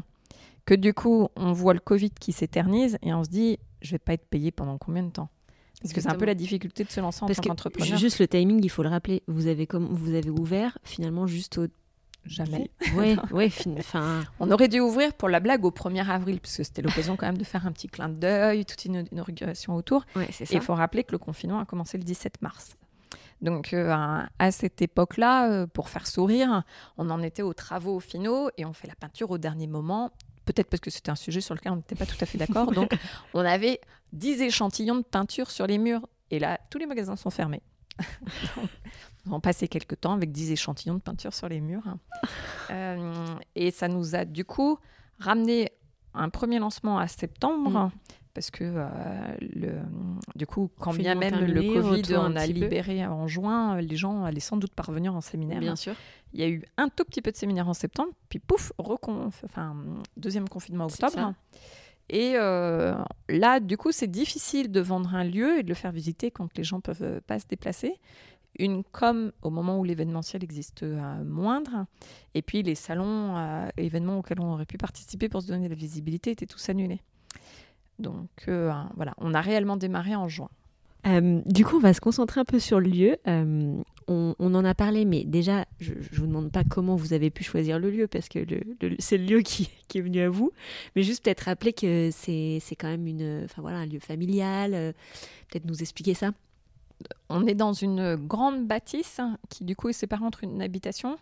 [0.66, 4.00] que du coup on voit le Covid qui s'éternise et on se dit je vais
[4.00, 5.30] pas être payé pendant combien de temps?
[5.86, 7.98] Parce que c'est un peu la difficulté de se lancer en tant qu'entrepreneur.
[7.98, 9.24] Juste le timing, il faut le rappeler.
[9.28, 11.68] Vous avez comme vous avez ouvert finalement juste au
[12.26, 12.72] jamais.
[12.96, 13.50] Ouais, ouais.
[13.50, 14.24] Fin...
[14.40, 17.38] On aurait dû ouvrir pour la blague au 1er avril, puisque c'était l'occasion quand même
[17.38, 20.06] de faire un petit clin d'œil, toute une inauguration autour.
[20.16, 22.76] Ouais, Et il faut rappeler que le confinement a commencé le 17 mars.
[23.42, 23.94] Donc euh,
[24.40, 26.64] à, cette époque-là, euh, pour faire sourire,
[26.98, 30.12] on en était aux travaux finaux et on fait la peinture au dernier moment
[30.46, 32.72] peut-être parce que c'était un sujet sur lequel on n'était pas tout à fait d'accord.
[32.72, 32.92] Donc,
[33.34, 33.82] on avait
[34.14, 36.08] 10 échantillons de peinture sur les murs.
[36.32, 37.62] Et là, tous les magasins sont fermés.
[39.32, 41.84] on passé quelques temps avec 10 échantillons de peinture sur les murs.
[42.70, 44.78] Euh, et ça nous a du coup
[45.20, 45.72] ramené
[46.14, 47.70] un premier lancement à septembre.
[47.70, 47.92] Mm
[48.36, 48.86] parce que euh,
[49.40, 49.72] le,
[50.36, 54.42] du coup, quand bien même le Covid, on a libéré en juin, les gens allaient
[54.42, 55.62] sans doute parvenir en séminaire.
[55.62, 55.96] Bien sûr.
[56.34, 59.76] Il y a eu un tout petit peu de séminaire en septembre, puis pouf, enfin,
[60.18, 61.34] deuxième confinement octobre.
[62.10, 62.94] Et euh,
[63.30, 66.56] là, du coup, c'est difficile de vendre un lieu et de le faire visiter quand
[66.56, 67.94] les gens peuvent euh, pas se déplacer.
[68.60, 70.86] Une com au moment où l'événementiel existe
[71.26, 71.88] moindre.
[72.36, 73.36] Et puis les salons,
[73.76, 77.02] événements auxquels on aurait pu participer pour se donner la visibilité étaient tous annulés.
[78.00, 80.50] Donc euh, voilà, on a réellement démarré en juin.
[81.08, 83.18] Euh, du coup, on va se concentrer un peu sur le lieu.
[83.28, 83.76] Euh,
[84.08, 87.44] on, en a parlé, mais déjà, je ne vous demande pas comment vous avez pu
[87.44, 88.40] choisir le lieu, parce que
[89.00, 90.52] c'est le lieu qui, est venu à vous.
[90.96, 94.94] Mais juste peut-être rappeler que c'est quand même une, enfin, voilà, un lieu familial.
[95.50, 96.32] peut-être nous expliquer ça.
[97.30, 101.18] On est dans une grande bâtisse qui, du coup, est séparée entre une habitation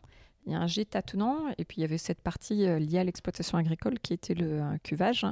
[0.45, 2.99] il y a un gîte attenant et puis il y avait cette partie euh, liée
[2.99, 5.25] à l'exploitation agricole qui était le cuvage.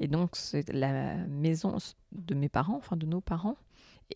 [0.00, 1.76] Et donc, c'est la maison
[2.12, 3.56] de mes parents, enfin de nos parents.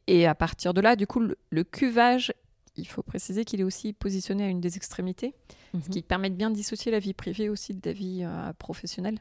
[0.06, 2.32] Et à partir de là, du coup, le cuvage,
[2.78, 5.34] il faut préciser qu'il est aussi positionné à une des extrémités
[5.72, 5.82] ce mhm.
[5.82, 9.18] qui permet de bien dissocier la vie privée aussi de la vie euh, professionnelle.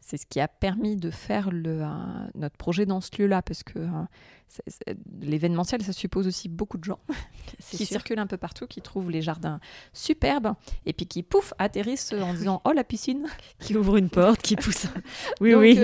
[0.00, 1.86] C'est ce qui a permis de faire le, euh,
[2.34, 6.98] notre projet dans ce lieu-là, parce que euh, l'événementiel, ça suppose aussi beaucoup de gens
[7.70, 9.60] qui circulent un peu partout, qui trouvent les jardins
[9.92, 10.54] superbes,
[10.86, 13.26] et puis qui, pouf, atterrissent en disant «Oh, la piscine!»
[13.60, 14.86] Qui ouvre une porte, qui pousse.
[15.40, 15.74] oui, oui.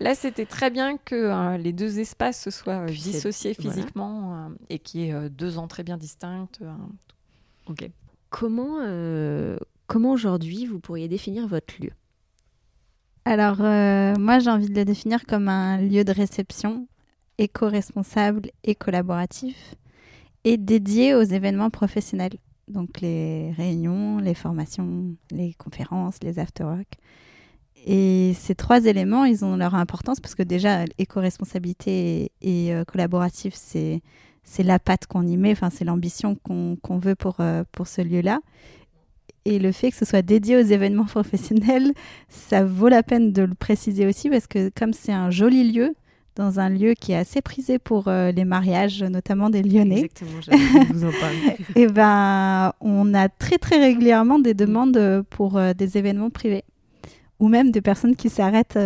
[0.00, 4.35] là, c'était très bien que les deux espaces se soient dissociés physiquement
[4.68, 6.60] et qu'il y ait deux entrées bien distinctes.
[7.68, 7.90] ok.
[8.30, 9.56] Comment, euh,
[9.86, 11.90] comment aujourd'hui vous pourriez définir votre lieu?
[13.24, 16.86] Alors, euh, moi, j'ai envie de le définir comme un lieu de réception
[17.38, 19.74] éco-responsable et collaboratif
[20.44, 22.34] et dédié aux événements professionnels.
[22.68, 26.98] Donc, les réunions, les formations, les conférences, les after-work.
[27.84, 33.54] Et ces trois éléments, ils ont leur importance parce que déjà, éco-responsabilité et, euh, collaboratif,
[33.54, 34.02] c'est
[34.46, 38.00] c'est la patte qu'on y met, enfin, c'est l'ambition qu'on veut pour, euh, pour ce
[38.00, 38.38] lieu-là.
[39.44, 41.92] Et le fait que ce soit dédié aux événements professionnels,
[42.28, 45.94] ça vaut la peine de le préciser aussi parce que comme c'est un joli lieu,
[46.36, 50.04] dans un lieu qui est assez prisé pour euh, les mariages, notamment des Lyonnais.
[50.04, 51.56] Exactement, j'allais vous en parler.
[51.74, 56.64] Et ben, on a très très régulièrement des demandes pour euh, des événements privés,
[57.40, 58.78] ou même des personnes qui s'arrêtent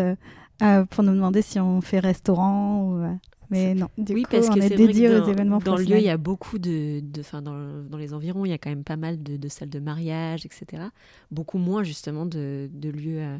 [0.90, 2.84] pour nous demander si on fait restaurant.
[2.84, 3.18] Ou,
[3.50, 5.58] mais non, du oui, coup, parce on que est vrai dédié que aux dans, événements
[5.58, 8.50] dans le lieu, il y a beaucoup de, de fin, dans, dans les environs, il
[8.50, 10.84] y a quand même pas mal de, de salles de mariage, etc.
[11.30, 13.38] Beaucoup moins justement de, de lieux euh,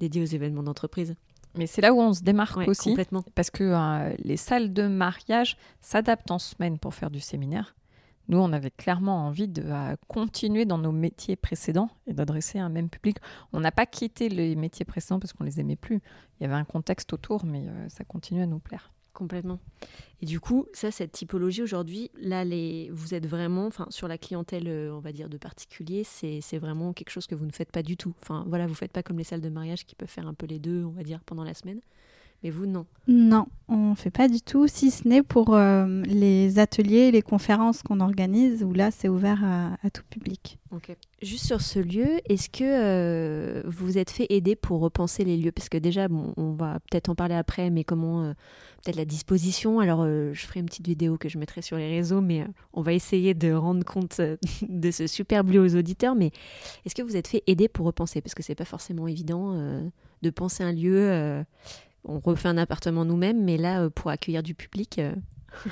[0.00, 1.14] dédiés aux événements d'entreprise.
[1.56, 2.90] Mais c'est là où on se démarque Ouais, aussi.
[2.90, 3.22] complètement.
[3.34, 7.74] Parce que euh, les salles de mariage s'adaptent en semaine pour faire du séminaire.
[8.28, 12.68] Nous, on avait clairement envie de euh, continuer dans nos métiers précédents et d'adresser un
[12.68, 13.18] même public.
[13.52, 16.00] On n'a pas quitté les métiers précédents parce qu'on les aimait plus.
[16.40, 18.92] Il y avait un contexte autour, mais euh, ça continue à nous plaire.
[19.12, 19.60] Complètement.
[20.22, 24.16] Et du coup, ça, cette typologie aujourd'hui, là, les, vous êtes vraiment, enfin, sur la
[24.16, 27.70] clientèle, euh, on va dire, de particuliers, c'est vraiment quelque chose que vous ne faites
[27.70, 28.14] pas du tout.
[28.22, 30.46] Enfin, voilà, vous faites pas comme les salles de mariage qui peuvent faire un peu
[30.46, 31.80] les deux, on va dire, pendant la semaine.
[32.42, 32.86] Mais vous, non.
[33.06, 37.82] Non, on fait pas du tout, si ce n'est pour euh, les ateliers, les conférences
[37.82, 40.58] qu'on organise, où là, c'est ouvert à, à tout public.
[41.20, 45.36] Juste sur ce lieu, est-ce que euh, vous vous êtes fait aider pour repenser les
[45.36, 45.52] lieux?
[45.52, 48.32] Parce que déjà, bon, on va peut-être en parler après, mais comment euh,
[48.82, 49.80] peut-être la disposition?
[49.80, 52.46] Alors, euh, je ferai une petite vidéo que je mettrai sur les réseaux, mais euh,
[52.72, 54.20] on va essayer de rendre compte
[54.68, 56.14] de ce superbe lieu aux auditeurs.
[56.14, 56.30] Mais
[56.84, 58.20] est-ce que vous êtes fait aider pour repenser?
[58.20, 59.86] Parce que c'est pas forcément évident euh,
[60.22, 61.44] de penser un lieu.
[62.04, 65.14] On refait un appartement nous-mêmes, mais là, euh, pour accueillir du public, euh,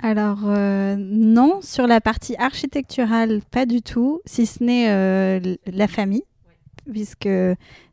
[0.00, 5.88] Alors euh, non, sur la partie architecturale, pas du tout, si ce n'est euh, la
[5.88, 6.22] famille,
[6.88, 7.28] puisque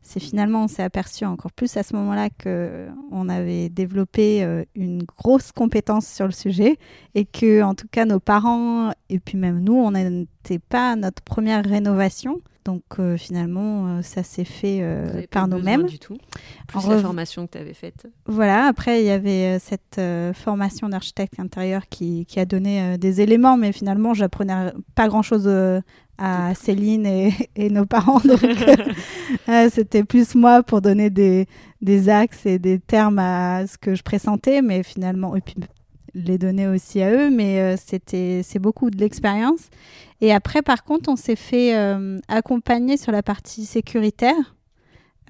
[0.02, 4.64] c'est finalement, on s'est aperçu encore plus à ce moment-là que on avait développé euh,
[4.76, 6.78] une grosse compétence sur le sujet
[7.16, 10.96] et que, en tout cas, nos parents et puis même nous, on n'était pas à
[10.96, 12.40] notre première rénovation.
[12.66, 15.84] Donc euh, finalement, euh, ça s'est fait euh, par nous-mêmes.
[15.86, 16.16] du tout.
[16.66, 18.06] Plus En la rev- formation que tu avais faite.
[18.26, 20.00] Voilà, après, il y avait cette
[20.34, 25.48] formation d'architecte intérieur qui, qui a donné des éléments, mais finalement, j'apprenais pas grand-chose
[26.18, 28.18] à Céline et, et nos parents.
[28.20, 28.40] Donc,
[29.70, 31.46] c'était plus moi pour donner des,
[31.82, 35.54] des axes et des termes à ce que je pressentais, mais finalement, et puis
[36.14, 39.68] les donner aussi à eux, mais c'était c'est beaucoup de l'expérience.
[40.20, 44.56] Et après, par contre, on s'est fait euh, accompagner sur la partie sécuritaire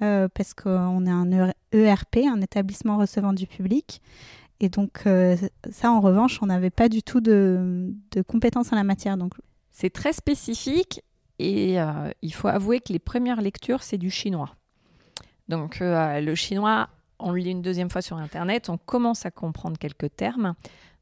[0.01, 4.01] euh, parce qu'on est un E- ERP, un établissement recevant du public.
[4.59, 5.35] Et donc, euh,
[5.69, 7.93] ça, en revanche, on n'avait pas du tout de,
[8.27, 9.17] compétences en la matière.
[9.17, 9.33] Donc,
[9.71, 11.01] C'est très spécifique
[11.39, 11.77] et
[12.23, 14.55] il faut avouer que les premières lectures, c'est du chinois.
[15.49, 19.77] Donc le chinois, on le lit une deuxième fois sur Internet, on commence à comprendre
[19.77, 20.55] quelques termes.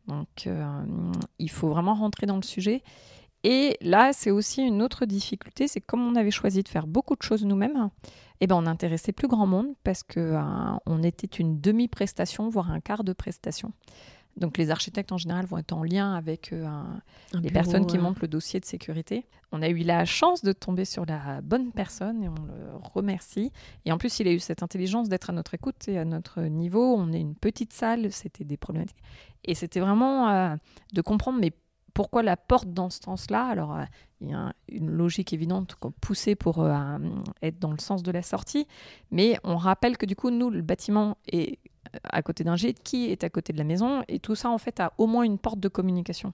[0.10, 0.50] Donc
[1.39, 2.84] il faut vraiment rentrer dans le sujet.
[3.47, 7.15] Et là, c'est aussi une autre difficulté, c'est comme on avait choisi de faire beaucoup
[7.15, 7.91] de choses nous-mêmes,
[8.41, 10.41] eh ben, on n'intéressait plus grand monde parce que euh,
[10.88, 13.71] on était une demi-prestation, voire un quart de prestation.
[14.36, 16.99] Donc les architectes en général vont être en lien avec euh, un,
[17.34, 19.27] Un les bureau, personnes qui montent le dossier de sécurité.
[19.51, 23.51] On a eu la chance de tomber sur la bonne personne et on le remercie.
[23.86, 26.41] Et en plus, il a eu cette intelligence d'être à notre écoute et à notre
[26.41, 26.95] niveau.
[26.97, 28.97] On est une petite salle, c'était des problématiques.
[29.43, 30.55] Et c'était vraiment euh,
[30.93, 31.53] de comprendre, mais
[31.95, 33.45] pourquoi la porte dans ce sens-là?
[33.47, 33.84] Alors, euh,
[34.21, 36.97] il y a un- une logique évidente qu'on poussait pour euh,
[37.41, 38.67] être dans le sens de la sortie.
[39.10, 41.58] Mais on rappelle que du coup, nous, le bâtiment est
[42.03, 44.58] à côté d'un gîte, qui est à côté de la maison, et tout ça en
[44.58, 46.34] fait a au moins une porte de communication.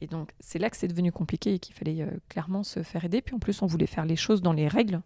[0.00, 3.04] Et donc c'est là que c'est devenu compliqué et qu'il fallait euh, clairement se faire
[3.04, 3.20] aider.
[3.20, 5.00] Puis en plus on voulait faire les choses dans les règles.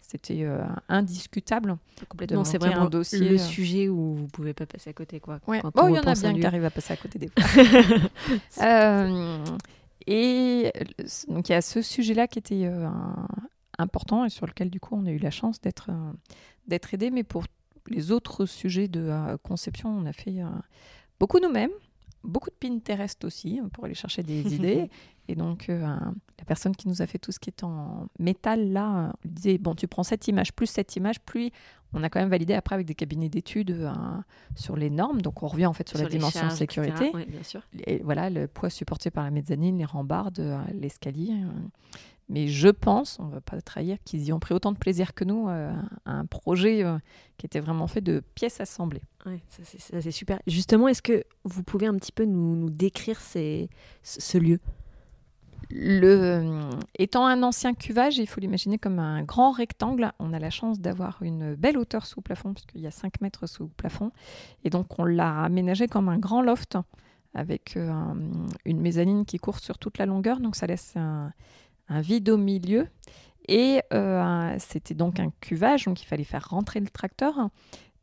[0.00, 1.76] C'était euh, indiscutable.
[2.08, 3.38] Complètement, c'est monter un vraiment dossier, le euh.
[3.38, 5.38] sujet où vous pouvez pas passer à côté, quoi.
[5.46, 5.60] Ouais.
[5.60, 7.28] Quand Bon, on il y en a bien qui arrivent à passer à côté des
[7.28, 7.44] fois.
[8.62, 9.44] Euh,
[10.06, 10.72] et
[11.28, 13.26] donc il y a ce sujet-là qui était euh, un-
[13.78, 15.90] important et sur lequel du coup on a eu la chance d'être
[16.66, 17.10] d'être aidé.
[17.10, 17.44] Mais pour
[17.88, 20.38] les autres sujets de conception, on a fait
[21.18, 21.70] beaucoup nous-mêmes,
[22.24, 24.90] beaucoup de Pinterest aussi pour aller chercher des idées.
[25.28, 28.72] Et donc euh, la personne qui nous a fait tout ce qui est en métal
[28.72, 31.52] là, lui disait bon tu prends cette image plus cette image plus
[31.92, 33.92] on a quand même validé après avec des cabinets d'études euh,
[34.54, 35.22] sur les normes.
[35.22, 36.82] Donc on revient en fait sur, la dimension charges, etc.
[36.82, 37.62] sécurité Ouais, bien sûr.
[37.86, 41.32] et voilà, le poids supporté par la mezzanine, les rambardes, euh, l'escalier.
[42.32, 45.14] Mais je pense, on ne va pas trahir, qu'ils y ont pris autant de plaisir
[45.14, 45.72] que nous euh,
[46.04, 46.96] à un projet euh,
[47.38, 49.02] qui était vraiment fait de pièces assemblées.
[49.26, 50.40] Ouais, ça, c'est- super.
[50.46, 53.68] Justement, est-ce que vous pouvez un petit peu nous, nous décrire ces,
[54.04, 54.60] ce, lieu?
[55.72, 60.10] Le, euh, étant un ancien cuvage, il faut l'imaginer comme un grand rectangle.
[60.18, 63.20] On a la chance d'avoir une belle hauteur sous plafond, parce qu'il y a 5
[63.20, 64.10] mètres sous plafond.
[64.64, 66.76] Et donc, on l'a aménagé comme un grand loft
[67.34, 68.16] avec euh, un-
[68.64, 70.40] une mezzanine qui court sur toute la longueur.
[70.40, 71.32] Donc, ça laisse un,
[71.90, 72.88] un vide au milieu.
[73.48, 77.50] Et euh, c'était donc un cuvage, donc il fallait faire rentrer le tracteur.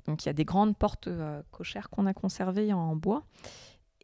[0.05, 1.09] Donc il y a des grandes portes
[1.51, 3.23] cochères qu'on a conservées en bois.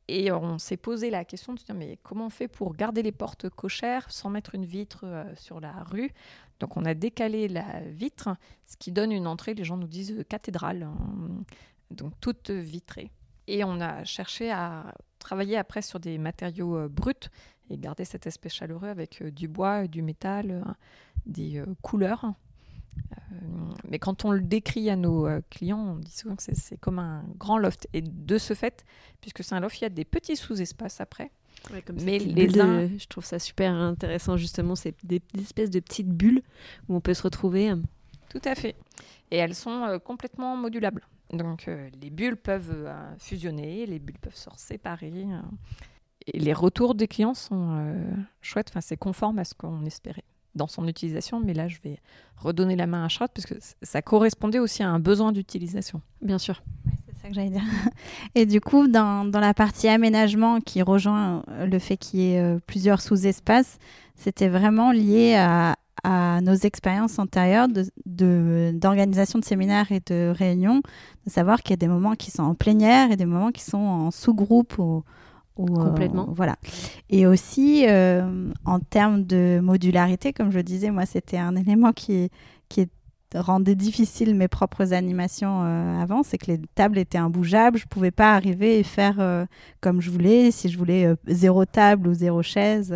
[0.10, 3.04] Et on s'est posé la question de se dire mais comment on fait pour garder
[3.04, 6.12] les portes cochères sans mettre une vitre sur la rue?
[6.60, 8.30] Donc on a décalé la vitre,
[8.66, 10.96] ce qui donne une entrée, les gens nous disent cathédrale, hein.
[11.92, 13.12] donc toute vitrée.
[13.48, 17.30] Et on a cherché à travailler après sur des matériaux bruts
[17.70, 20.64] et garder cet aspect chaleureux avec du bois, du métal,
[21.26, 22.34] des couleurs.
[23.32, 23.36] Euh,
[23.90, 27.00] mais quand on le décrit à nos euh, clients, on dit souvent que c'est comme
[27.00, 27.88] un grand loft.
[27.94, 28.86] Et de ce fait,
[29.22, 31.32] puisque c'est un loft, il y a des petits sous-espaces après.
[32.02, 32.88] mais les uns...
[32.98, 36.42] je trouve ça super intéressant justement, c'est des, espèces de petites bulles
[36.90, 37.74] où on peut se retrouver.
[38.30, 38.76] Tout à fait.
[39.32, 41.06] Et elles sont euh, complètement modulables.
[41.32, 41.68] Donc
[42.00, 45.26] les bulles peuvent fusionner, les bulles peuvent se séparer.
[46.28, 47.96] Et les retours des clients sont
[48.42, 48.70] chouettes.
[48.70, 50.24] Enfin, c'est conforme à ce qu'on espérait
[50.56, 51.98] dans son utilisation, mais là je vais
[52.38, 56.02] redonner la main à Charlotte parce que ça correspondait aussi à un besoin d'utilisation.
[56.22, 56.62] Bien sûr.
[57.08, 57.64] c'est ça que j'allais dire.
[58.36, 62.34] Et du coup, dans, dans, la partie aménagement qui rejoint euh, le fait qu'il y
[62.34, 63.80] ait euh, plusieurs sous-espaces,
[64.16, 67.68] c'était vraiment lié à, à nos expériences antérieures
[68.06, 70.82] d'organisation de, de, séminaires et de réunions,
[71.26, 73.64] de savoir qu'il y a des moments qui sont en plénière et des moments qui
[73.64, 75.04] sont en sous-groupe ou,
[75.60, 76.28] euh, Complètement.
[76.32, 76.56] voilà.
[77.10, 82.30] Et aussi, euh, en termes de modularité, comme je disais, moi, c'était un élément qui,
[82.70, 82.88] qui
[83.36, 87.78] rendait difficile mes propres animations euh, avant, c'est que les tables étaient imbougeables.
[87.78, 89.48] Je pouvais pas arriver et faire
[89.82, 92.94] comme je voulais, si je voulais zéro table ou zéro chaise.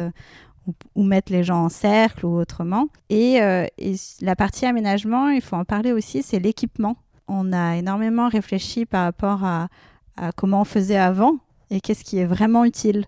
[0.95, 2.89] Ou, mettre les gens en cercle ou autrement.
[3.09, 6.97] Et, et la partie aménagement, il faut en parler aussi, c'est l'équipement.
[7.29, 9.69] On a énormément réfléchi par rapport à,
[10.17, 11.37] à comment on faisait avant
[11.69, 13.05] et qu'est-ce qui est vraiment utile.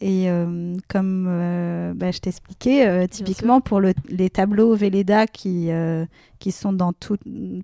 [0.00, 5.70] Et euh, comme euh, bah, je t'expliquais, euh, typiquement pour le, les tableaux Velleda qui,
[6.40, 7.16] qui sont dans tout,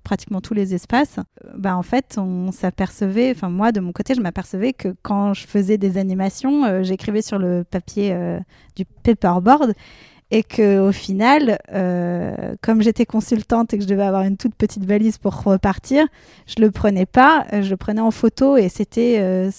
[0.05, 1.19] pratiquement tous les espaces,
[1.57, 5.47] bah, en fait, on s'apercevait, enfin moi de mon côté, je m'apercevais que quand je
[5.47, 8.17] faisais des animations, j'écrivais sur le papier
[8.77, 9.75] du paperboard
[10.31, 11.59] et que au final,
[12.63, 16.07] comme j'étais consultante et que je devais avoir une toute petite valise pour repartir,
[16.47, 19.51] je le prenais pas, je le prenais en photo et c'était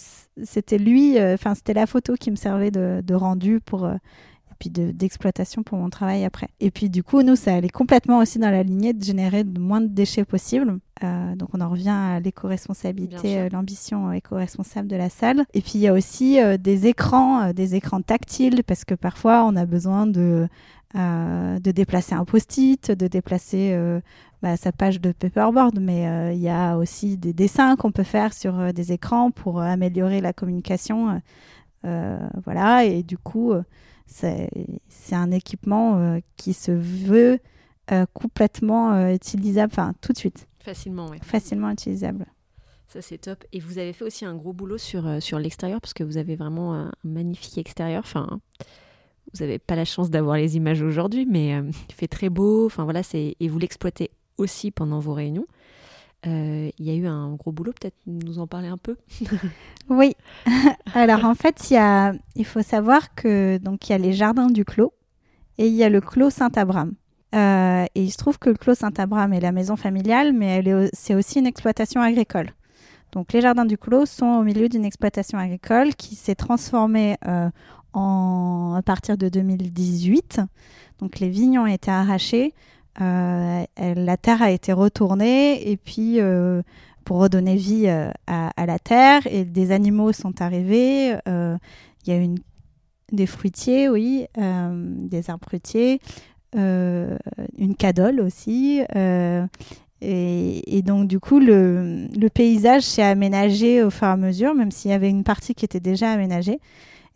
[0.43, 3.85] c'était lui, euh, enfin, c'était la photo qui me servait de, rendu pour.
[3.85, 6.49] Euh, et puis d'exploitation pour mon travail après.
[6.59, 9.59] Et puis du coup, nous, ça allait complètement aussi dans la lignée de générer le
[9.59, 10.77] moins de déchets possible.
[11.03, 15.45] Euh, donc on en revient à l'éco-responsabilité, l'ambition éco-responsable de la salle.
[15.55, 19.55] Et puis il y a aussi des écrans, des écrans tactiles, parce que parfois on
[19.55, 20.47] a besoin de
[20.93, 24.01] de déplacer un post-it, de déplacer
[24.41, 28.01] bah, sa page de paperboard, mais euh, il y a aussi des dessins qu'on peut
[28.01, 31.21] faire sur euh, des écrans pour euh, améliorer la communication.
[31.83, 33.53] voilà, et du coup,
[34.05, 34.49] c'est
[35.11, 37.39] un équipement qui se veut
[38.13, 40.47] complètement utilisable, enfin tout de suite.
[40.59, 41.17] Facilement, oui.
[41.23, 42.25] Facilement utilisable.
[42.87, 43.43] Ça, c'est top.
[43.51, 46.35] Et vous avez fait aussi un gros boulot sur, sur l'extérieur, parce que vous avez
[46.35, 48.03] vraiment un magnifique extérieur.
[48.05, 48.39] Enfin,
[49.33, 51.49] vous n'avez pas la chance d'avoir les images aujourd'hui, mais
[51.89, 52.65] il fait très beau.
[52.65, 55.45] Enfin, voilà, et vous l'exploitez aussi pendant vos réunions.
[56.27, 58.95] Euh, il y a eu un gros boulot, peut-être nous en parler un peu?
[59.89, 60.15] Oui.
[60.93, 64.63] Alors en fait, il, il faut savoir que donc il y a les jardins du
[64.63, 64.93] Clos
[65.57, 66.93] et il y a le Clos Saint-Abraham.
[67.33, 70.63] Euh, et il se trouve que le Clos Saint-Abraham est la maison familiale, mais
[70.93, 72.51] c'est aussi une exploitation agricole.
[73.11, 77.49] Donc les jardins du Clos sont au milieu d'une exploitation agricole qui s'est transformée euh,
[77.93, 80.41] en, à partir de 2018.
[80.99, 82.53] Donc les vignes ont été arrachés.
[82.99, 86.61] Euh, la terre a été retournée et puis euh,
[87.05, 91.15] pour redonner vie euh, à, la terre et des animaux sont arrivés.
[91.25, 92.37] Il y a une,
[93.11, 95.99] des fruitiers, oui, des arbres fruitiers,
[96.53, 98.81] une cadole aussi.
[100.03, 104.91] Et, donc, du coup, le paysage s'est aménagé au fur et à mesure, même s'il
[104.91, 106.59] y avait une partie qui était déjà aménagée.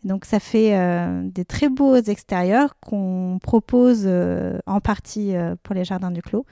[0.04, 5.74] Donc ça fait euh, des très beaux extérieurs qu'on propose euh, en partie euh, pour
[5.74, 6.46] les jardins du Clos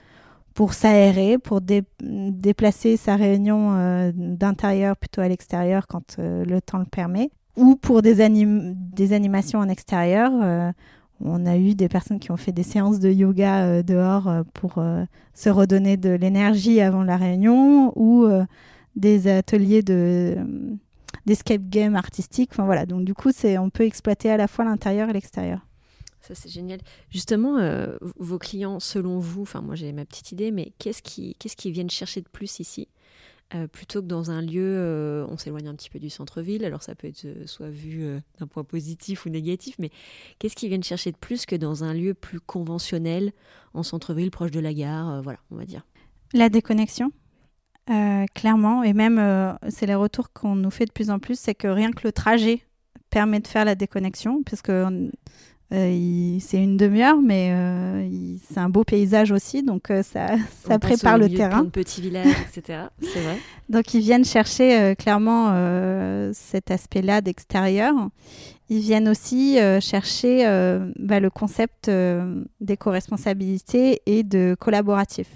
[0.55, 7.31] pour s'aérer, pour déplacer sa réunion d'intérieur plutôt à l'extérieur quand le temps le permet,
[7.57, 10.31] ou pour des, des animations en extérieur.
[11.21, 14.81] on a eu des personnes qui ont fait des séances de yoga dehors pour
[15.35, 18.29] se redonner de l'énergie avant la réunion, ou
[18.95, 20.39] des ateliers de
[21.27, 22.51] d'escape game artistique.
[22.53, 25.61] Enfin voilà, donc du coup, c'est on peut exploiter à la fois l'intérieur et l'extérieur.
[26.21, 26.81] Ça, c'est génial.
[27.11, 31.73] Justement, euh, vos clients, selon vous, enfin, moi j'ai ma petite idée, mais qu'est-ce qu'ils
[31.73, 32.89] viennent chercher de plus ici?
[33.55, 36.83] Euh, Plutôt que dans un lieu, euh, on s'éloigne un petit peu du centre-ville, alors
[36.83, 38.07] ça peut être soit vu
[38.39, 39.91] d'un point positif ou négatif, mais
[40.39, 43.33] qu'est-ce qu'ils viennent chercher de plus que dans un lieu plus conventionnel,
[43.75, 45.87] en centre-ville, proche de la gare, voilà, on va dire?
[46.33, 47.13] La déconnexion.
[47.91, 51.39] Euh, clairement, et même euh, c'est les retours qu'on nous fait de plus en plus,
[51.39, 52.63] c'est que rien que le trajet
[53.11, 55.11] permet de faire la déconnexion, puisque euh,
[55.71, 57.53] c'est une demi-heure, mais
[58.49, 60.29] c'est un beau paysage aussi, donc ça,
[60.67, 61.65] ça prépare le terrain.
[61.65, 62.85] De petits villages, etc.
[63.03, 63.39] c'est vrai.
[63.69, 65.53] Donc ils viennent chercher clairement
[66.33, 67.95] cet aspect-là d'extérieur.
[68.71, 70.45] Ils viennent aussi chercher
[70.97, 71.91] bah, le concept
[72.61, 75.29] d'éco-responsabilité et de collaboratif.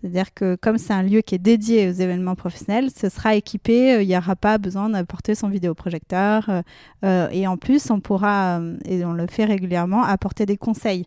[0.00, 3.94] C'est-à-dire que comme c'est un lieu qui est dédié aux événements professionnels, ce sera équipé,
[3.94, 6.48] euh, il n'y aura pas besoin d'apporter son vidéoprojecteur.
[6.48, 6.62] Euh,
[7.04, 11.04] euh, et en plus, on pourra, et on le fait régulièrement, apporter des conseils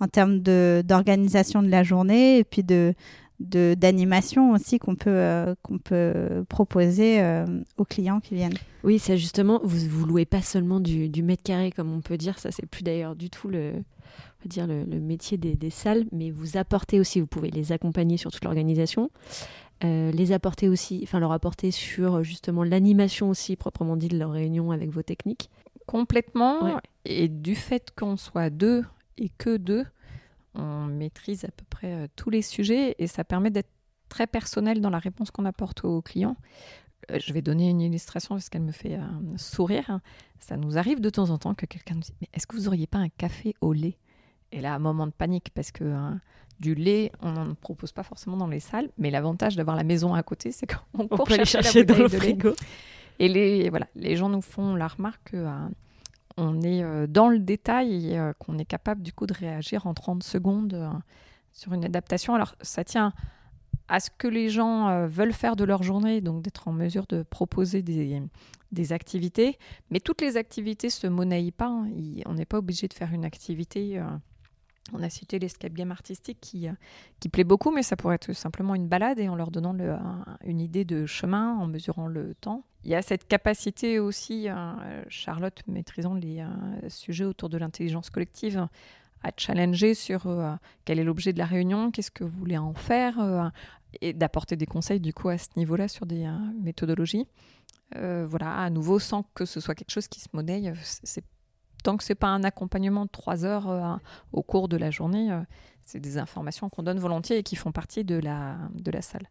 [0.00, 2.94] en termes d'organisation de, la journée et puis de
[3.40, 7.22] d'animation aussi qu'on peut, qu'on peut proposer
[7.78, 8.58] aux clients qui viennent.
[8.84, 12.18] Oui, c'est justement, vous vous louez pas seulement du, du mètre carré, comme on peut
[12.18, 13.72] dire, ça c'est plus d'ailleurs du tout le,
[14.48, 18.44] dire le, métier des, salles, mais vous apportez aussi, vous pouvez les accompagner sur toute
[18.44, 19.10] l'organisation,
[19.84, 24.32] euh, les apporter aussi, enfin leur apporter sur justement l'animation aussi proprement dit de leur
[24.32, 25.50] réunion avec vos techniques.
[25.86, 26.80] Complètement.
[27.04, 28.84] Et du fait qu'on soit deux
[29.16, 29.84] et que deux,
[30.54, 33.70] on maîtrise à peu près euh, tous les sujets et ça permet d'être
[34.08, 36.36] très personnel dans la réponse qu'on apporte aux clients.
[37.10, 38.98] Euh, je vais donner une illustration parce qu'elle me fait
[39.36, 40.00] sourire.
[40.40, 42.68] Ça nous arrive de temps en temps que quelqu'un nous dise Mais est-ce que vous
[42.68, 43.96] auriez pas un café au lait?
[44.52, 46.20] Et là, un moment de panique parce que hein,
[46.60, 48.90] du lait, on n'en propose pas forcément dans les salles.
[48.98, 52.54] Mais l'avantage d'avoir la maison à côté, c'est qu'on court peut chercher, dans le frigo.
[53.18, 55.34] Et les, voilà, les gens nous font la remarque
[56.36, 59.86] qu'on est euh, dans le détail et euh, qu'on est capable du coup de réagir
[59.86, 60.88] en 30 secondes euh,
[61.52, 62.34] sur une adaptation.
[62.34, 63.12] Alors, ça tient
[63.88, 67.24] à ce que les gens veulent faire de leur journée, donc d'être en mesure de
[67.24, 68.22] proposer des,
[68.70, 69.58] des activités.
[69.90, 71.66] Mais toutes les activités se monnaient pas.
[71.66, 71.88] Hein.
[72.26, 74.00] on n'est pas obligé de faire une activité
[74.92, 76.72] on a cité l'escape game artistique qui, euh,
[77.20, 79.76] qui plaît beaucoup, mais ça pourrait être simplement une balade et en leur donnant
[80.44, 82.64] une idée de chemin, en mesurant le temps.
[82.84, 88.10] Il y a cette capacité aussi, euh, Charlotte maîtrisant les euh, sujets autour de l'intelligence
[88.10, 88.66] collective,
[89.22, 90.22] à challenger sur
[90.86, 93.52] quel est l'objet de la réunion, qu'est-ce que vous voulez en faire,
[94.00, 96.26] et d'apporter des conseils du coup à ce niveau-là sur des
[96.62, 97.26] méthodologies.
[97.94, 100.72] voilà, à nouveau, sans que ce soit quelque chose qui se monnaie,
[101.82, 103.96] tant que c'est pas un accompagnement de trois heures euh,
[104.32, 105.40] au cours de la journée, euh,
[105.82, 109.28] c'est des informations qu'on donne volontiers et qui font partie de la, de la salle.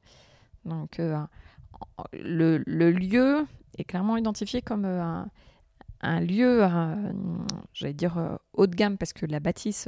[0.65, 1.17] Donc, euh,
[2.13, 2.57] le,
[2.91, 3.45] lieu
[3.77, 6.67] est clairement identifié comme un, lieu,
[7.73, 9.87] j'allais dire haut de gamme, parce que la bâtisse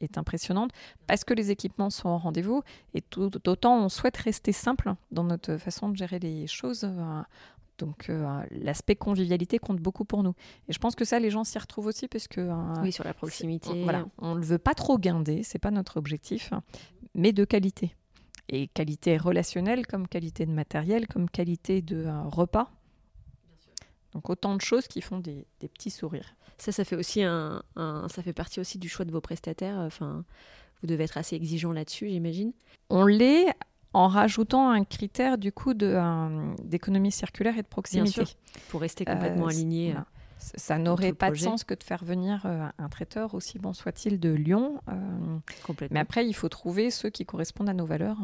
[0.00, 0.72] est impressionnante,
[1.06, 2.62] parce que les équipements sont au rendez-vous,
[2.94, 6.88] et tout autant on souhaite rester simple dans notre façon de gérer les choses.
[7.78, 10.34] Donc euh, l'aspect convivialité compte beaucoup pour nous.
[10.68, 12.40] Et je pense que ça, les gens s'y retrouvent aussi parce que...
[12.40, 13.70] Euh, oui, sur la proximité.
[13.70, 16.52] On, voilà, on ne veut pas trop guinder, c'est pas notre objectif,
[17.14, 17.94] mais de qualité.
[18.48, 22.70] Et qualité relationnelle comme qualité de matériel, comme qualité de euh, repas.
[24.12, 26.34] Donc autant de choses qui font des, petits sourires.
[26.56, 29.78] Ça, ça fait aussi un, ça fait partie aussi du choix de vos prestataires.
[29.78, 30.24] Enfin,
[30.80, 32.52] vous devez être assez exigeant là-dessus, j'imagine.
[32.90, 33.54] On l'est
[33.92, 38.24] en rajoutant un critère du coup d'économie circulaire et de proximité.
[38.68, 39.94] pour rester complètement euh, aligné.
[39.94, 40.00] Euh,
[40.38, 44.20] ça n'aurait pas de sens que de faire venir euh, un traiteur, aussi bon soit-il,
[44.20, 44.80] de Lyon.
[45.90, 48.18] mais après, il faut trouver ceux qui correspondent à nos valeurs.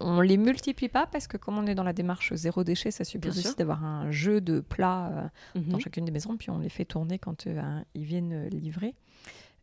[0.00, 3.04] On les multiplie pas parce que comme on est dans la démarche zéro déchet, ça
[3.04, 5.80] suppose aussi d'avoir un jeu de plats dans mhm.
[5.80, 7.46] chacune des maisons, puis on les fait tourner quand
[7.94, 8.96] ils viennent livrer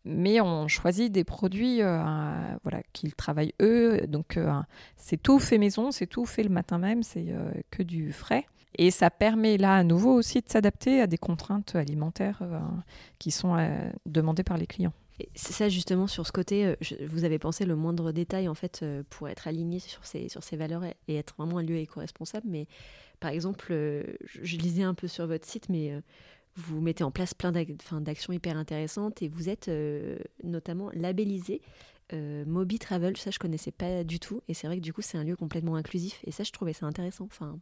[0.07, 2.01] mais on choisit des produits euh,
[2.63, 4.01] voilà, qu'ils travaillent eux.
[4.07, 4.51] Donc, euh,
[4.95, 8.45] c'est tout fait maison, c'est tout fait le matin même, c'est euh, que du frais.
[8.75, 12.43] Et ça permet là à nouveau aussi de s'adapter à des contraintes alimentaires
[13.17, 13.57] qui sont
[14.05, 14.93] demandées par les clients.
[15.33, 16.75] C'est ça justement sur ce côté,
[17.07, 20.57] vous avez pensé le moindre détail en fait pour être aligné sur ces, sur ces
[20.57, 22.45] valeurs et être vraiment un lieu éco-responsable.
[22.47, 22.67] Mais
[23.19, 25.99] par exemple, je lisais un peu sur votre site, mais
[26.57, 31.61] vous mettez en place plein d'actions hyper intéressantes et vous êtes euh, notamment labellisé
[32.13, 33.15] euh, Moby Travel.
[33.15, 34.41] Ça, je connaissais pas du tout.
[34.47, 36.19] Et c'est vrai que du coup, c'est un lieu complètement inclusif.
[36.25, 37.25] Et ça, je trouvais ça intéressant.
[37.25, 37.59] Enfin,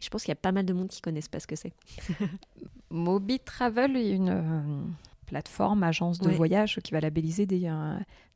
[0.00, 1.72] je pense qu'il y a pas mal de monde qui connaissent pas ce que c'est.
[2.90, 4.82] Moby Travel est une euh,
[5.26, 7.72] plateforme, agence de voyage qui va labelliser des,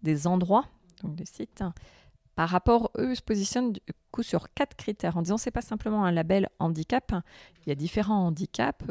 [0.02, 0.66] des endroits,
[1.02, 1.64] donc des sites.
[2.36, 3.80] Par rapport, eux se positionnent du
[4.12, 7.14] coup sur quatre critères en disant c'est pas simplement un label handicap,
[7.64, 8.84] il y a différents handicaps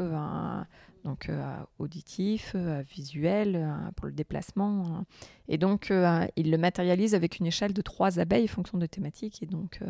[1.06, 5.04] donc euh, auditif, euh, visuel, euh, pour le déplacement.
[5.48, 5.92] Et donc,
[6.36, 9.42] il le matérialise avec une échelle de trois abeilles en fonction de thématiques.
[9.42, 9.80] Et donc,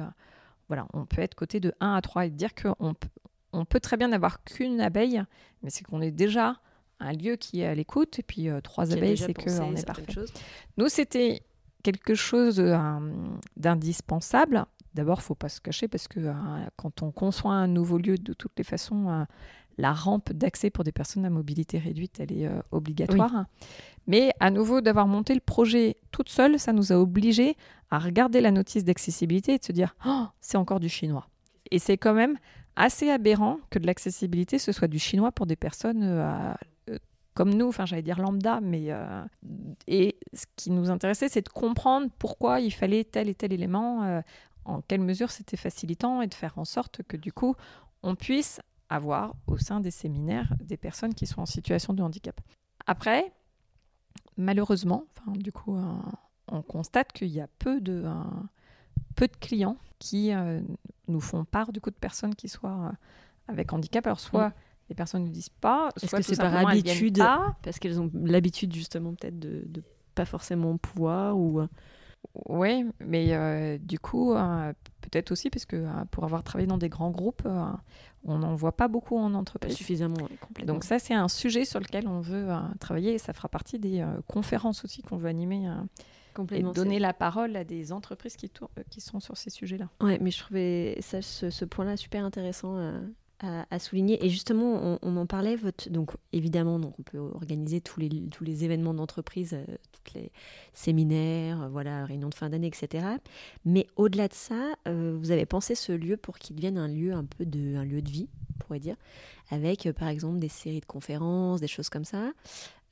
[0.68, 2.94] voilà, on peut être côté de 1 à 3 et dire qu'on
[3.52, 5.22] on peut très bien n'avoir qu'une abeille,
[5.62, 6.60] mais c'est qu'on est déjà
[7.00, 8.18] un lieu qui est à l'écoute.
[8.18, 10.12] Et puis, trois abeilles, c'est qu'on est parfait.
[10.76, 11.42] Nous, c'était
[11.82, 12.62] quelque chose
[13.56, 16.32] d'indispensable D'abord, faut pas se cacher parce que
[16.76, 19.26] quand on conçoit un nouveau lieu, de toutes les façons,
[19.78, 23.44] la rampe d'accès pour des personnes à mobilité réduite, elle est obligatoire.
[24.06, 27.56] Mais à nouveau, d'avoir monté le projet toute seule, ça nous a obligés
[27.90, 31.28] à regarder la notice d'accessibilité et de se dire oh, c'est encore du chinois.
[31.70, 32.38] Et c'est quand même
[32.76, 36.52] assez aberrant que de l'accessibilité, ce soit du chinois pour des personnes euh,
[36.90, 36.98] euh,
[37.34, 39.24] comme nous, enfin j'allais dire lambda, mais euh,
[39.86, 44.22] et ce qui nous intéressait, c'est de comprendre pourquoi il fallait tel et tel élément,
[44.64, 47.54] en quelle mesure c'était facilitant et de faire en sorte que du coup
[48.02, 52.40] on puisse avoir au sein des séminaires des personnes qui sont en situation de handicap.
[52.86, 53.32] Après,
[54.36, 55.76] malheureusement, du coup,
[56.48, 58.04] on constate qu'il y a peu de,
[59.16, 60.60] peu de clients qui euh,
[61.08, 62.92] nous font part du coup de personnes qui soient euh,
[63.48, 64.06] avec handicap.
[64.06, 64.54] Alors soit mm.
[64.90, 67.18] les personnes ne disent pas, soit c'est par habitude,
[67.62, 69.82] parce qu'elles ont l'habitude justement peut-être de, de
[70.14, 71.60] pas forcément pouvoir ou.
[71.60, 71.68] Euh,
[72.48, 74.34] oui, mais du coup,
[75.00, 77.46] peut-être aussi parce que pour avoir travaillé dans des grands groupes,
[78.26, 79.72] on n'en voit pas beaucoup en entreprise.
[79.72, 80.74] Pas suffisamment, complètement.
[80.74, 82.48] Donc ça, c'est un sujet sur lequel on veut
[82.80, 85.68] travailler et ça fera partie des conférences aussi qu'on veut animer
[86.52, 89.88] et donner la parole à des entreprises qui, euh, qui sont sur ces sujets-là.
[90.00, 92.76] Ouais, mais je trouvais ça, ce, point-là super intéressant
[93.44, 94.24] euh, à, souligner.
[94.24, 95.56] Et justement, on, en parlait.
[95.56, 100.14] Votre, donc, évidemment, donc on peut organiser tous les, tous les événements d'entreprise, euh, tous
[100.14, 100.30] les
[100.72, 103.06] séminaires, voilà, réunions de fin d'année, etc.
[103.64, 107.24] Mais au-delà de ça, vous avez pensé ce lieu pour qu'il devienne un lieu un
[107.24, 108.96] peu de, un lieu de vie, on pourrait dire,
[109.50, 112.32] avec par exemple des séries de conférences, des choses comme ça.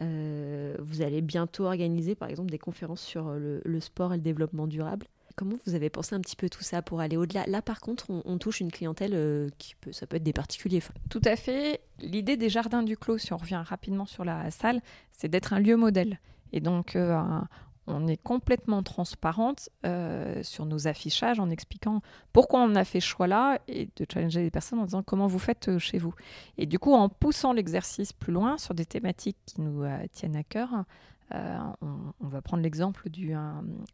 [0.02, 4.22] Euh, vous allez bientôt organiser, par exemple, des conférences sur euh, le, sport et le
[4.22, 5.06] développement durable.
[5.36, 7.44] Comment vous avez pensé un petit peu tout ça pour aller au-delà?
[7.46, 10.82] Là, par contre, on, touche une clientèle euh, qui peut, ça peut être des particuliers.
[11.10, 11.80] Tout à fait.
[12.00, 14.80] L'idée des jardins du clos, si on revient rapidement sur la salle,
[15.12, 16.20] c'est d'être un lieu modèle.
[16.52, 16.96] Et donc,
[17.86, 22.00] on est complètement transparente euh, sur nos affichages en expliquant
[22.32, 25.38] pourquoi on a fait ce choix-là et de challenger les personnes en disant comment vous
[25.38, 26.14] faites euh, chez vous.
[26.56, 30.36] Et du coup, en poussant l'exercice plus loin sur des thématiques qui nous euh, tiennent
[30.36, 30.84] à cœur,
[31.80, 33.34] on, va prendre l'exemple du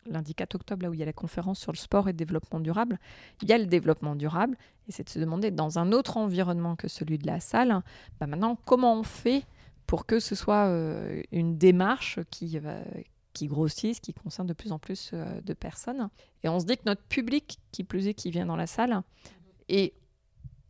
[0.07, 2.17] lundi 4 octobre, là où il y a la conférence sur le sport et le
[2.17, 2.99] développement durable.
[3.43, 4.57] Il y a le développement durable
[4.89, 7.83] et c'est de se demander dans un autre environnement que celui de la salle,
[8.19, 9.45] bah maintenant, comment on fait
[9.87, 10.71] pour que ce soit
[11.33, 12.59] une démarche qui
[13.33, 16.09] qui grossissent, qui concernent de plus en plus euh, de personnes.
[16.43, 19.03] Et on se dit que notre public, qui plus est, qui vient dans la salle,
[19.69, 19.95] et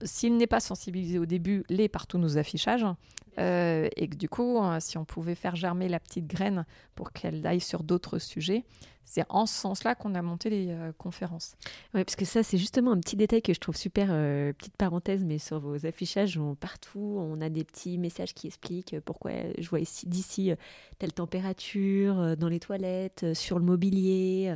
[0.03, 2.87] s'il n'est pas sensibilisé au début, l'est par tous nos affichages.
[3.39, 7.13] Euh, et que du coup, euh, si on pouvait faire germer la petite graine pour
[7.13, 8.65] qu'elle aille sur d'autres sujets,
[9.05, 11.55] c'est en ce sens-là qu'on a monté les euh, conférences.
[11.95, 15.25] Oui, parce que ça, c'est justement un petit détail que je trouve super, petite parenthèse,
[15.25, 19.81] mais sur vos affichages, partout, on a des petits messages qui expliquent pourquoi je vois
[19.81, 20.53] ici, d'ici
[20.99, 24.55] telle température, dans les toilettes, sur le mobilier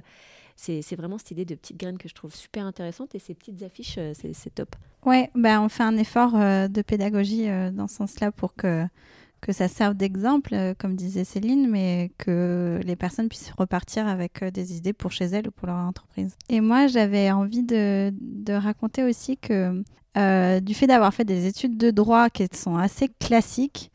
[0.56, 3.62] c'est vraiment cette idée de petites graines que je trouve super intéressante et ces petites
[3.62, 4.74] affiches, euh, c'est top.
[5.04, 8.84] Ouais, bah on fait un effort euh, de pédagogie euh, dans ce sens-là pour que,
[9.40, 14.76] que ça serve d'exemple, comme disait Céline, mais que les personnes puissent repartir avec des
[14.76, 16.36] idées pour chez elles ou pour leur entreprise.
[16.48, 19.82] Et moi, j'avais envie de, de, raconter aussi que
[20.60, 23.90] du fait d'avoir fait des études de droit qui sont assez classiques,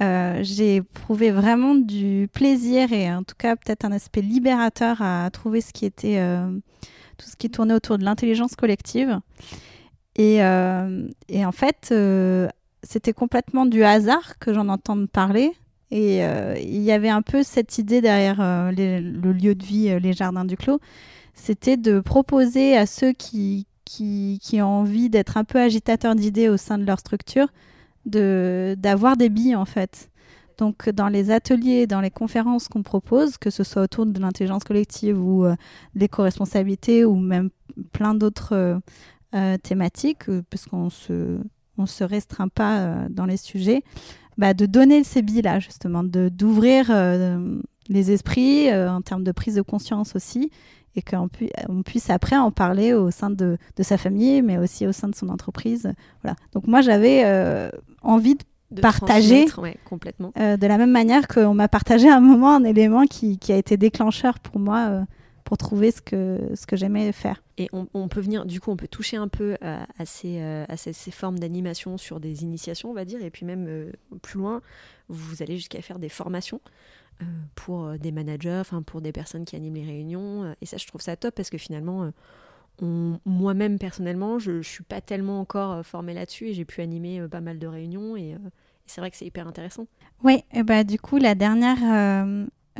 [0.00, 5.30] euh, j'ai éprouvé vraiment du plaisir et en tout cas peut-être un aspect libérateur à
[5.30, 6.50] trouver ce qui était euh,
[7.16, 9.20] tout ce qui tournait autour de l'intelligence collective.
[10.16, 11.94] Et, euh, en fait,
[12.82, 15.52] c'était complètement du hasard que j'en entende parler.
[15.90, 20.44] Et il y avait un peu cette idée derrière le lieu de vie, les jardins
[20.44, 20.80] du clos,
[21.34, 26.56] c'était de proposer à ceux qui, qui ont envie d'être un peu agitateurs d'idées au
[26.56, 27.48] sein de leur structure,
[28.06, 30.10] d'avoir des billes en fait.
[30.58, 34.64] Donc dans les ateliers, dans les conférences qu'on propose, que ce soit autour de l'intelligence
[34.64, 35.54] collective ou euh,
[35.94, 37.50] l'éco-responsabilité ou même
[37.92, 38.78] plein d'autres euh,
[39.34, 41.38] euh, thématiques, puisqu'on se,
[41.76, 43.82] on se restreint pas dans les sujets,
[44.38, 46.92] bah, de donner ces billes-là justement, d'ouvrir
[47.88, 50.50] les esprits en termes de prise de conscience aussi
[50.96, 51.28] et qu'on
[51.68, 55.08] on puisse après en parler au sein de, de, sa famille, mais aussi au sein
[55.08, 55.92] de son entreprise.
[56.22, 56.36] Voilà.
[56.52, 57.70] Donc moi, j'avais euh,
[58.02, 58.36] envie
[58.70, 59.46] de, partager
[59.84, 60.32] complètement.
[60.38, 63.52] Euh, de la même manière qu'on m'a partagé à un moment un élément qui, qui
[63.52, 65.02] a été déclencheur pour moi euh,
[65.44, 67.42] pour trouver ce que, ce que j'aimais faire.
[67.58, 70.76] Et on, on, peut venir, du coup, on peut toucher un peu à, ces, à
[70.76, 73.92] ces, ces, formes d'animation sur des initiations, on va dire, et puis même
[74.22, 74.62] plus loin,
[75.08, 76.60] vous allez jusqu'à faire des formations.
[77.22, 77.24] Euh,
[77.54, 80.44] pour euh, des managers, enfin pour des personnes qui animent les réunions.
[80.44, 82.10] Euh, et ça, je trouve ça top parce que finalement,
[82.80, 87.40] moi-même personnellement, je ne suis pas tellement encore formée là-dessus et j'ai pu animer pas
[87.40, 88.36] mal de réunions et,
[88.86, 89.86] c'est vrai que c'est hyper intéressant.
[90.24, 91.78] Oui, bah, du coup, la dernière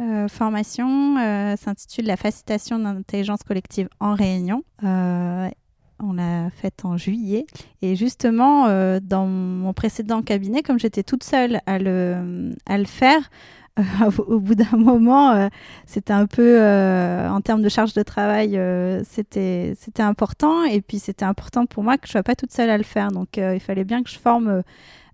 [0.01, 1.17] euh, formation
[1.57, 4.63] s'intitule La facilitation d'intelligence collective en réunion.
[4.83, 7.47] on l'a faite en juillet.
[7.83, 8.69] Et justement,
[9.01, 13.31] dans mon précédent cabinet, comme j'étais toute seule à le, à le faire,
[14.29, 15.49] au bout d'un moment, euh,
[15.87, 20.65] c'était un peu, euh, en termes de charge de travail, euh, c'était important.
[20.65, 22.85] Et puis, c'était important pour moi que je ne sois pas toute seule à le
[22.85, 23.11] faire.
[23.11, 24.63] Donc, il fallait bien que je forme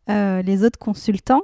[0.09, 1.43] les autres consultants.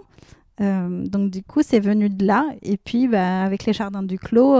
[0.58, 2.46] Donc, du coup, c'est venu de là.
[2.62, 4.56] Et puis, bah, avec les Jardins du Clos,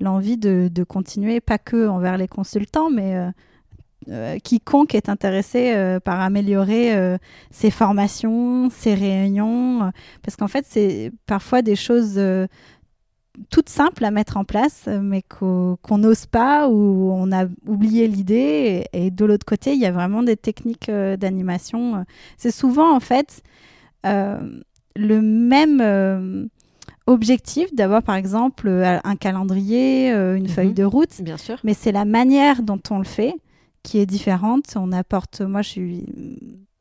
[0.00, 3.30] l'envie de, continuer, pas que envers les consultants, mais
[4.10, 7.18] euh, quiconque est intéressé euh, par améliorer euh,
[7.50, 12.20] ses formations, ses réunions, parce qu'en fait, c'est parfois des choses
[13.50, 18.84] toutes simples à mettre en place, mais qu'on n'ose pas ou on a oublié l'idée.
[18.92, 22.04] Et, de l'autre côté, il y a vraiment des techniques d'animation.
[22.36, 23.42] C'est souvent, en fait,
[24.96, 26.48] le même
[27.06, 30.48] objectif d'avoir par exemple un calendrier, une mhm.
[30.48, 31.22] feuille de route.
[31.22, 31.58] Bien sûr.
[31.64, 33.34] Mais c'est la manière dont on le fait
[33.82, 34.74] qui est différente.
[34.76, 36.06] On apporte, moi je suis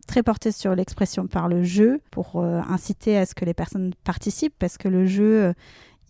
[0.07, 3.93] très portée sur l'expression par le jeu pour euh, inciter à ce que les personnes
[4.03, 5.53] participent parce que le jeu, euh,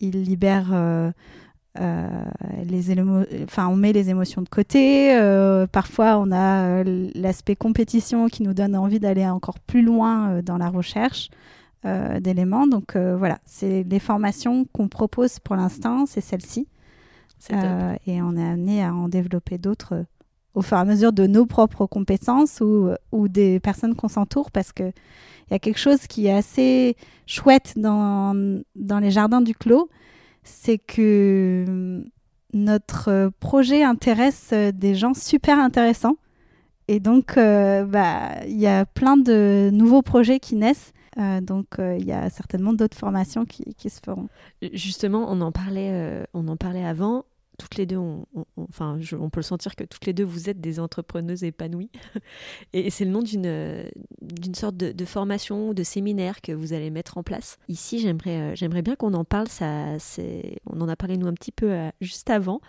[0.00, 1.10] il libère euh,
[2.64, 2.96] les
[3.44, 5.16] enfin on met les émotions de côté.
[5.70, 6.82] parfois on a
[7.14, 11.30] l'aspect compétition qui nous donne envie d'aller encore plus loin dans la recherche.
[11.84, 12.66] D'éléments.
[12.66, 16.66] Donc voilà, c'est les formations qu'on propose pour l'instant, c'est celle-ci.
[17.50, 20.04] et on est amené à en développer d'autres
[20.54, 24.50] au fur et à mesure de nos propres compétences ou, ou des personnes qu'on s'entoure
[24.50, 24.92] parce qu'il
[25.50, 29.88] y a quelque chose qui est assez chouette dans, dans les jardins du clos,
[30.42, 32.02] c'est que
[32.52, 36.16] notre projet intéresse des gens super intéressants.
[36.88, 40.92] Et donc, euh, bah, il y a plein de nouveaux projets qui naissent.
[41.18, 44.28] Euh, donc, euh, il y a certainement d'autres formations qui, se feront.
[44.72, 47.24] Justement, on en parlait, on en parlait avant
[47.58, 48.24] toutes les deux, on,
[48.56, 51.90] enfin, on peut le sentir que toutes les deux, vous êtes des entrepreneuses épanouies.
[52.72, 57.18] Et c'est le nom d'une, sorte de, formation ou de séminaire que vous allez mettre
[57.18, 57.58] en place.
[57.68, 59.48] Ici, j'aimerais, euh, j'aimerais bien qu'on en parle.
[59.48, 59.96] Ça,
[60.66, 62.60] on en a parlé nous un petit peu euh, juste avant.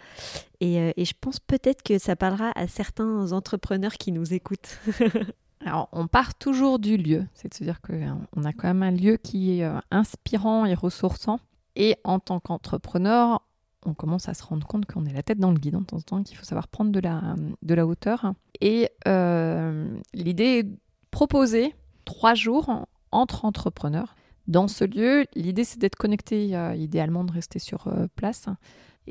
[0.64, 4.80] Euh, et je pense peut-être que ça parlera à certains entrepreneurs qui nous écoutent.
[5.66, 9.70] Alors, on part toujours du lieu, c'est-à-dire qu'on a quand même un lieu qui est
[9.91, 11.39] inspirant et ressourçant.
[11.76, 13.41] Et en tant qu'entrepreneur,
[13.86, 15.97] on commence à se rendre compte qu'on est la tête dans le guidon de temps
[15.97, 18.34] en temps, qu'il faut savoir prendre de la, de la hauteur.
[18.62, 20.78] Et euh, l'idée est de
[21.12, 21.74] proposer
[22.05, 24.16] trois jours entre entrepreneurs.
[24.47, 28.47] Dans ce lieu, l'idée c'est d'être connecté, euh, idéalement de rester sur euh, place.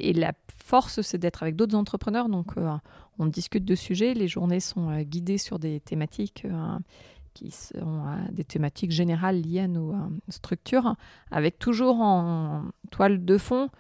[0.00, 0.32] Et la
[0.64, 2.28] force, c'est d'être avec d'autres entrepreneurs.
[2.28, 2.52] Donc,
[3.18, 4.14] on discute de sujets.
[4.14, 6.46] Les journées sont guidées sur des thématiques
[7.34, 9.94] qui sont des thématiques générales liées à nos
[10.28, 10.96] structures,
[11.30, 13.70] avec toujours en toile de fond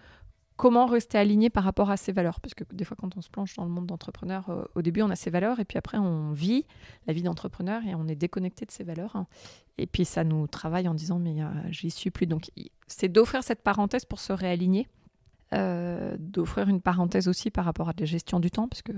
[0.58, 2.40] comment rester aligné par rapport à ses valeurs.
[2.40, 5.00] Parce que des fois, quand on se plonge dans le monde d'entrepreneur, euh, au début,
[5.00, 6.66] on a ses valeurs et puis après, on vit
[7.06, 9.24] la vie d'entrepreneur et on est déconnecté de ses valeurs.
[9.78, 12.26] Et puis, ça nous travaille en disant, mais euh, j'y suis plus.
[12.26, 12.50] Donc,
[12.88, 14.88] c'est d'offrir cette parenthèse pour se réaligner.
[15.54, 18.92] Euh, d'offrir une parenthèse aussi par rapport à la gestion du temps, parce que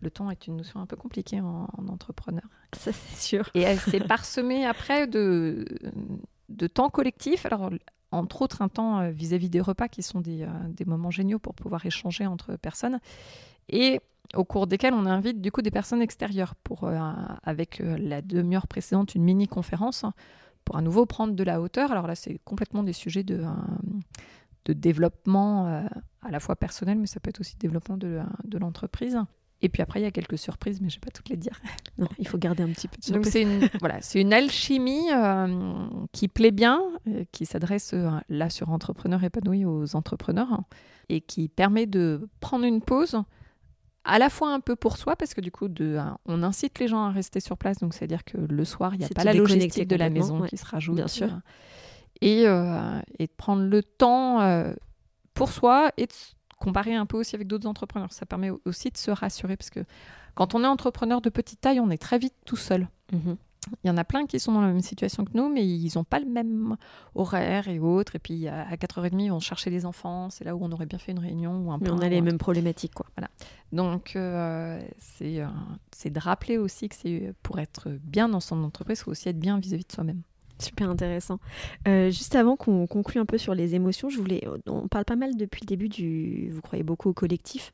[0.00, 2.42] le temps est une notion un peu compliquée en, entrepreneur.
[2.74, 3.48] Ça, c'est sûr.
[3.54, 5.64] Et c'est parsemé après de,
[6.50, 7.46] de temps collectif.
[7.46, 7.70] Alors,
[8.12, 11.38] entre autres un temps euh, vis-à-vis des repas qui sont des, euh, des, moments géniaux
[11.38, 13.00] pour pouvoir échanger entre personnes
[13.68, 14.00] et
[14.34, 16.98] au cours desquels on invite du coup des personnes extérieures pour euh,
[17.42, 20.04] avec la demi-heure précédente une mini conférence
[20.64, 23.44] pour à nouveau prendre de la hauteur alors là c'est complètement des sujets de,
[24.64, 25.66] de développement
[26.22, 29.18] à la fois personnel mais ça peut être aussi développement de, de l'entreprise
[29.62, 31.36] et puis après, il y a quelques surprises, mais je ne vais pas toutes les
[31.36, 31.60] dire.
[31.98, 33.24] Non, il faut garder un petit peu de surprise.
[33.24, 38.08] Donc c'est une, voilà, c'est une alchimie euh, qui plaît bien, euh, qui s'adresse euh,
[38.30, 40.64] là sur Entrepreneurs épanouis aux entrepreneurs hein,
[41.10, 43.22] et qui permet de prendre une pause
[44.04, 46.88] à la fois un peu pour soi, parce que du coup, de, on incite les
[46.88, 49.34] gens à rester sur place, donc c'est-à-dire que le soir, il n'y a pas la
[49.34, 50.96] logistique de la maison qui se rajoute.
[50.96, 51.38] Bien sûr.
[52.22, 54.74] Et, et de prendre le temps
[55.34, 56.12] pour soi et de
[56.58, 58.12] comparer un peu aussi avec d'autres entrepreneurs.
[58.12, 59.80] Ça permet aussi de se rassurer parce que
[60.34, 62.88] quand on est entrepreneur de petite taille, on est très vite tout seul.
[63.12, 63.36] Mhm.
[63.84, 65.92] Il y en a plein qui sont dans la même situation que nous, mais ils
[65.96, 66.76] n'ont pas le même
[67.14, 68.16] horaire et autres.
[68.16, 70.30] Et puis à 4h30, ils vont chercher les enfants.
[70.30, 72.22] C'est là où on aurait bien fait une réunion ou un Mais on a les
[72.22, 72.94] mêmes problématiques.
[72.94, 73.06] Quoi.
[73.16, 73.28] Voilà.
[73.72, 79.04] Donc euh, c'est de rappeler aussi que c'est pour être bien dans son entreprise, il
[79.04, 80.22] faut aussi être bien vis à -vis de soi-même.
[80.60, 81.38] Super intéressant.
[81.88, 85.16] Euh, juste avant qu'on conclue un peu sur les émotions, je voulais, on parle pas
[85.16, 87.72] mal depuis le début du, vous croyez beaucoup au collectif,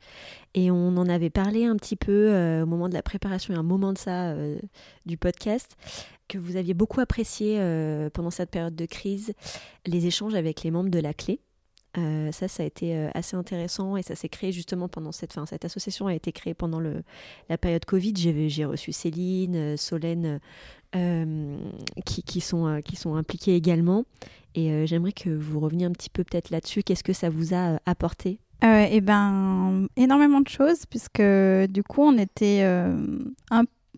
[0.55, 3.57] et on en avait parlé un petit peu euh, au moment de la préparation et
[3.57, 4.59] un moment de ça euh,
[5.05, 5.77] du podcast,
[6.29, 7.61] que vous aviez beaucoup apprécié
[8.13, 9.33] pendant cette période de crise
[9.87, 11.39] les échanges avec les membres de la clé.
[11.95, 15.65] ça, ça a été assez intéressant et ça s'est créé justement pendant cette, fin, cette
[15.65, 17.05] association a été créée pendant le,
[17.49, 18.15] la période Covid.
[18.49, 20.41] J'ai reçu Céline, Solène,
[20.93, 24.05] qui, qui, sont, qui sont impliquées également.
[24.55, 26.83] Et j'aimerais que vous reveniez un petit peu peut-être là-dessus.
[26.83, 28.39] Qu'est-ce que ça vous a apporté?
[28.65, 31.23] Euh, Eh ben, énormément de choses, puisque
[31.71, 32.67] du coup, on était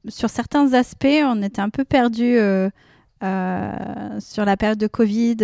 [0.08, 2.70] sur certains aspects, on était un peu perdu euh,
[4.18, 5.36] sur la période de Covid.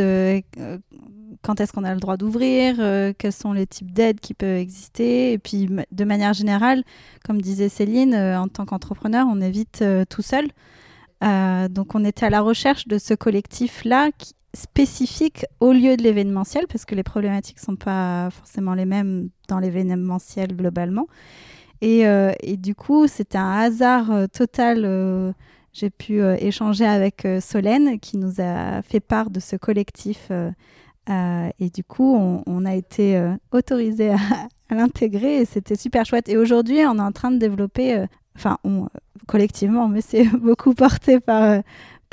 [1.43, 2.77] quand est-ce qu'on a le droit d'ouvrir
[3.17, 6.83] Quels sont les types d'aides qui peuvent exister Et puis, de manière générale,
[7.25, 10.49] comme disait Céline, en tant qu'entrepreneur, on est vite tout seul.
[11.21, 14.11] Donc, on était à la recherche de ce collectif-là
[14.55, 19.59] spécifique au lieu de l'événementiel, parce que les problématiques sont pas forcément les mêmes dans
[19.59, 21.07] l'événementiel globalement.
[21.81, 24.85] Et, euh, du coup, c'était un hasard euh, total.
[24.85, 25.33] Euh,
[25.73, 30.31] j'ai pu échanger avec Solène, qui nous a fait part de ce collectif.
[31.11, 34.17] et du coup, on, a été autorisé à,
[34.71, 36.29] à l'intégrer et c'était super chouette.
[36.29, 38.07] Et aujourd'hui, on est en train de développer,
[38.37, 38.89] enfin, on,
[39.27, 41.63] collectivement, mais c'est beaucoup porté par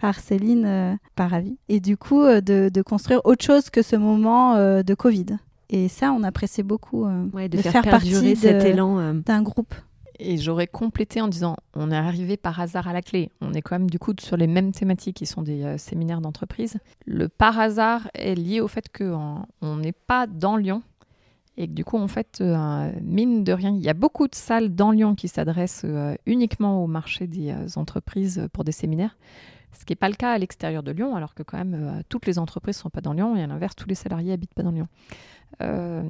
[0.02, 1.58] par Céline euh, par avis.
[1.70, 5.38] Et du coup, euh, de, construire autre chose que ce moment euh, de Covid.
[5.70, 9.74] Et ça, on apprécie beaucoup de, faire, partie cet élan d'un groupe.
[10.20, 13.32] Et j'aurais complété en disant, on est arrivé par hasard à la clé.
[13.40, 16.78] On est quand même du coup sur les mêmes thématiques qui sont des séminaires d'entreprise.
[17.06, 19.46] Le par hasard est lié au fait qu'on
[19.78, 20.84] n'est pas dans Lyon
[21.62, 22.42] et que du coup, en fait,
[23.02, 25.86] mine de rien, il y a beaucoup de salles dans Lyon qui s'adressent
[26.26, 29.16] uniquement au marché des entreprises pour des séminaires
[29.74, 32.02] ce qui n'est pas le cas à l'extérieur de Lyon, alors que quand même euh,
[32.10, 34.54] toutes les entreprises ne sont pas dans Lyon et à l'inverse, tous les salariés habitent
[34.54, 34.88] pas dans Lyon.
[35.62, 36.04] Euh,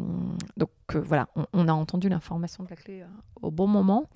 [0.58, 3.04] donc euh, voilà, on, a entendu l'information de la clé
[3.41, 4.10] au bon moment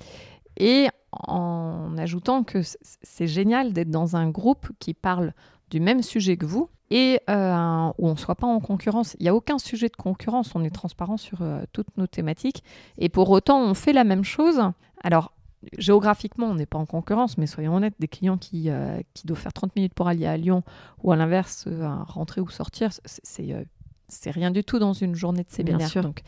[0.58, 5.34] et en ajoutant que c'est génial d'être dans un groupe qui parle
[5.70, 9.16] du même sujet que vous et où on ne soit pas en concurrence.
[9.20, 11.40] Il n'y a aucun sujet de concurrence, on est transparent sur
[11.74, 12.64] toutes nos thématiques
[12.98, 14.62] et pour autant on fait la même chose.
[15.04, 15.32] Alors
[15.78, 19.40] géographiquement, on n'est pas en concurrence, mais soyons honnêtes, des clients qui, euh, qui doivent
[19.40, 20.64] faire 30 minutes pour aller à Lyon
[21.04, 23.64] ou à l'inverse, euh, rentrer ou sortir, c'est euh,
[24.08, 25.90] c'est rien du tout dans une journée de séminaire.
[26.04, 26.22] Donc.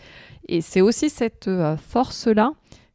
[0.48, 2.54] Et c'est aussi cette force-là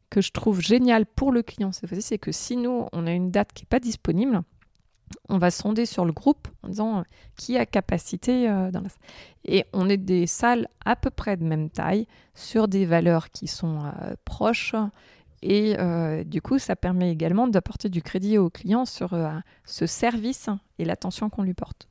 [0.09, 3.31] que je trouve géniale pour le client cette c'est que si nous, on a une
[3.31, 4.41] date qui n'est pas disponible,
[5.29, 7.03] on va sonder sur le groupe en disant
[7.37, 8.89] qui a capacité dans la
[9.45, 13.47] Et on est des salles à peu près de même taille, sur des valeurs qui
[13.47, 13.91] sont
[14.25, 14.73] proches
[15.43, 19.29] et euh, du coup, ça permet également d'apporter du crédit au client sur euh,
[19.65, 20.47] ce service
[20.79, 21.89] et l'attention qu'on lui porte.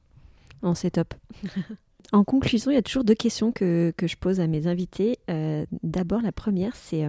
[0.63, 1.13] Oh, c'est top.
[2.13, 5.19] en conclusion, il y a toujours deux questions que, que je pose à mes invités.
[5.29, 7.07] Euh, d'abord, la première, c'est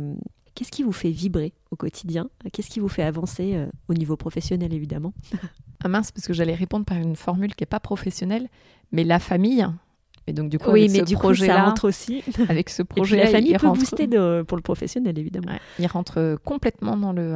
[0.56, 2.30] qu'est-ce qui vous fait vibrer au quotidien?
[2.52, 5.14] Qu'est-ce qui vous fait avancer au niveau professionnel, évidemment?
[5.84, 8.48] Ah mince, parce que j'allais répondre par une formule qui n'est pas professionnelle,
[8.94, 9.68] mais la famille,
[10.28, 12.24] et donc, du coup, oui, mais du projet ça rentre aussi.
[12.50, 14.08] Avec ce projet, la famille peut booster
[14.48, 15.52] pour le professionnel, évidemment.
[15.80, 17.36] il rentre complètement dans le.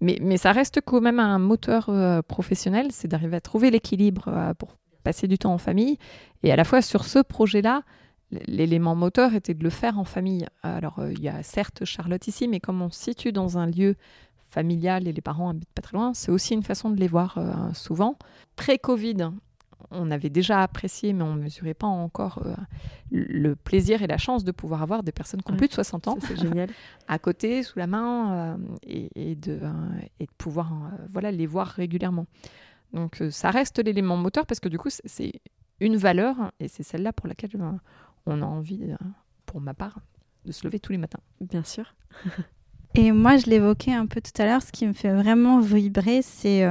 [0.00, 4.28] Mais, mais ça reste quand même un moteur euh, professionnel, c'est d'arriver à trouver l'équilibre
[4.28, 5.98] euh, pour passer du temps en famille.
[6.44, 7.82] Et à la fois sur ce projet-là,
[8.30, 10.46] l'élément moteur était de le faire en famille.
[10.62, 13.66] Alors, euh, il y a certes Charlotte ici, mais comme on se situe dans un
[13.66, 13.96] lieu
[14.50, 17.38] familial et les parents habitent pas très loin, c'est aussi une façon de les voir
[17.74, 18.16] souvent.
[18.56, 19.30] Pré-Covid,
[19.90, 22.54] on avait déjà apprécié, mais on ne mesurait pas encore euh,
[23.10, 26.08] le plaisir et la chance de pouvoir avoir des personnes qui ont plus de 60
[26.08, 26.68] ans génial.
[27.08, 28.56] à côté, sous la main, euh,
[28.86, 29.72] et, de, euh,
[30.20, 30.72] et, de, pouvoir
[31.12, 32.26] voilà, les voir régulièrement.
[32.92, 35.32] Donc ça reste l'élément moteur parce que du coup, c'est
[35.80, 37.50] une valeur, et c'est celle-là pour laquelle
[38.28, 38.94] on a envie,
[39.46, 40.00] pour ma part,
[40.44, 41.20] de se lever tous les matins.
[41.40, 41.94] Bien sûr.
[42.94, 46.22] Et moi, je l'évoquais un peu tout à l'heure, ce qui me fait vraiment vibrer,
[46.22, 46.64] c'est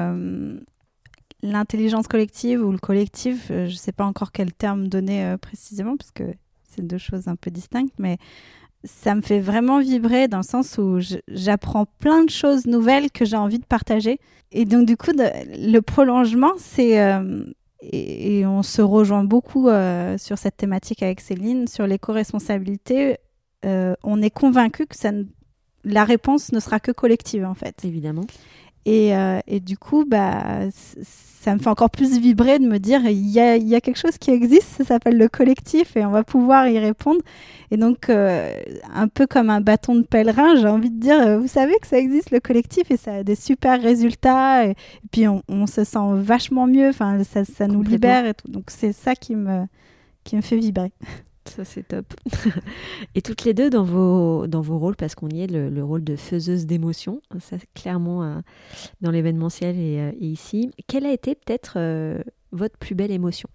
[1.44, 5.38] l'intelligence collective ou le collectif, euh, je ne sais pas encore quel terme donner euh,
[5.38, 6.24] précisément, parce que
[6.64, 8.18] c'est deux choses un peu distinctes, mais
[8.84, 13.26] ça me fait vraiment vibrer dans le sens où j'apprends plein de choses nouvelles que
[13.26, 14.20] j'ai envie de partager.
[14.52, 17.02] Et donc, du coup, le prolongement, c'est.
[17.02, 17.44] Euh,
[17.82, 19.70] et, on se rejoint beaucoup
[20.18, 23.18] sur cette thématique avec Céline, sur l'éco-responsabilité.
[23.64, 24.96] on est convaincu que
[25.84, 27.86] la réponse ne sera que collective, en fait.
[27.86, 28.26] Évidemment.
[28.88, 29.12] Et,
[29.48, 30.62] et du coup, bah,
[31.48, 34.00] ça me fait encore plus vibrer de me dire il y a, y a, quelque
[34.00, 37.22] chose qui existe, ça s'appelle le collectif et on va pouvoir y répondre.
[37.72, 38.52] Et donc, euh,
[38.94, 41.88] un peu comme un bâton de pèlerin, j'ai envie de dire euh, vous savez que
[41.88, 44.66] ça existe le collectif et ça a des super résultats.
[44.66, 44.76] Et,
[45.10, 48.52] puis, on, on, se sent vachement mieux, enfin, ça, ça nous libère et tout.
[48.52, 49.68] Donc, c'est ça qui me,
[50.26, 50.92] qui me fait vibrer.
[51.48, 52.14] Ça, c'est top.
[53.16, 56.04] et toutes les deux dans vos, dans vos rôles, parce qu'on y est, le, rôle
[56.04, 58.40] de faiseuse d'émotions, ça clairement euh,
[59.02, 60.72] dans l'événementiel euh, et, ici.
[60.88, 62.22] Quelle a été peut-être euh,
[62.52, 63.50] votre plus belle émotion?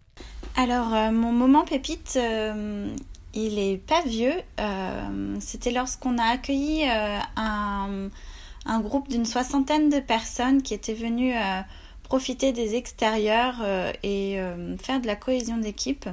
[0.56, 2.18] Alors, mon moment pépite,
[3.34, 4.34] il est pas vieux.
[5.40, 8.10] C'était lorsqu'on a accueilli un,
[8.66, 11.32] un, groupe d'une soixantaine de personnes qui étaient venues
[12.02, 13.64] profiter des extérieurs
[14.02, 14.38] et
[14.78, 16.06] faire de la cohésion d'équipe.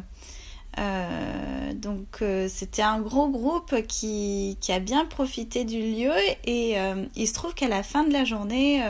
[0.80, 6.14] Euh, donc euh, c'était un gros groupe qui, a bien profité du lieu
[6.46, 8.82] et euh, il se trouve qu'à la fin de la journée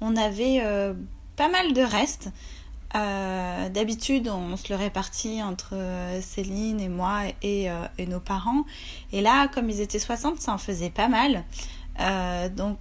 [0.00, 0.62] on avait
[1.36, 2.30] pas mal de restes.
[2.94, 5.74] D'habitude on se le répartit entre
[6.22, 7.68] Céline et moi et,
[8.06, 8.64] nos parents
[9.12, 11.44] et là comme ils étaient 60 ça en faisait pas mal.
[12.56, 12.78] donc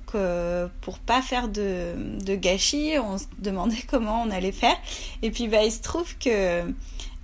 [0.82, 4.78] pour pas faire de, de, gâchis on se demandait comment on allait faire
[5.24, 6.64] et puis bah, il se trouve que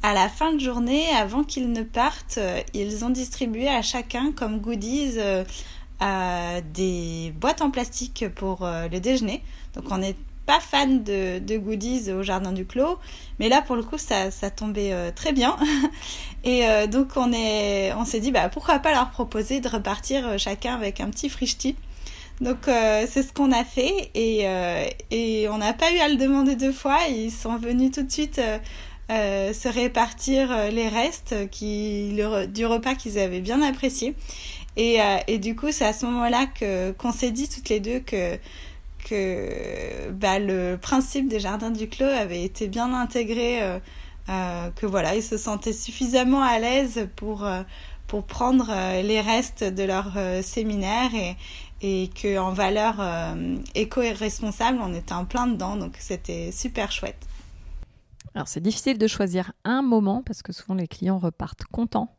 [0.06, 4.32] à la fin de journée, avant qu'ils ne partent, euh, ils ont distribué à chacun
[4.32, 9.42] comme goodies euh, des boîtes en plastique pour euh, le déjeuner.
[9.74, 13.00] Donc on n'est pas fan de, goodies au jardin du clos,
[13.40, 15.58] mais là pour le coup ça, tombait très bien.
[16.44, 20.76] Et donc on est, on s'est dit bah pourquoi pas leur proposer de repartir chacun
[20.76, 21.76] avec un petit frichti.
[22.42, 24.46] Donc c'est ce qu'on a fait et,
[25.10, 27.00] et on n'a pas eu à le demander deux fois.
[27.10, 28.40] Ils sont venus tout de suite
[29.10, 34.16] se répartir euh, les restes qui, du repas qu'ils avaient bien apprécié.
[34.78, 37.80] Et, euh, et du coup, c'est à ce moment-là que qu'on s'est dit toutes les
[37.80, 38.38] deux que
[39.08, 43.60] que bah, le principe des jardins du clos avait été bien intégré,
[44.28, 47.48] que voilà, ils se sentaient suffisamment à l'aise pour
[48.08, 48.72] pour prendre
[49.04, 51.36] les restes de leur séminaire et
[51.84, 52.96] et que en valeur
[53.76, 57.28] éco et responsable, on était en plein dedans, donc c'était super chouette.
[58.36, 62.18] Alors c'est difficile de choisir un moment parce que souvent les clients repartent contents.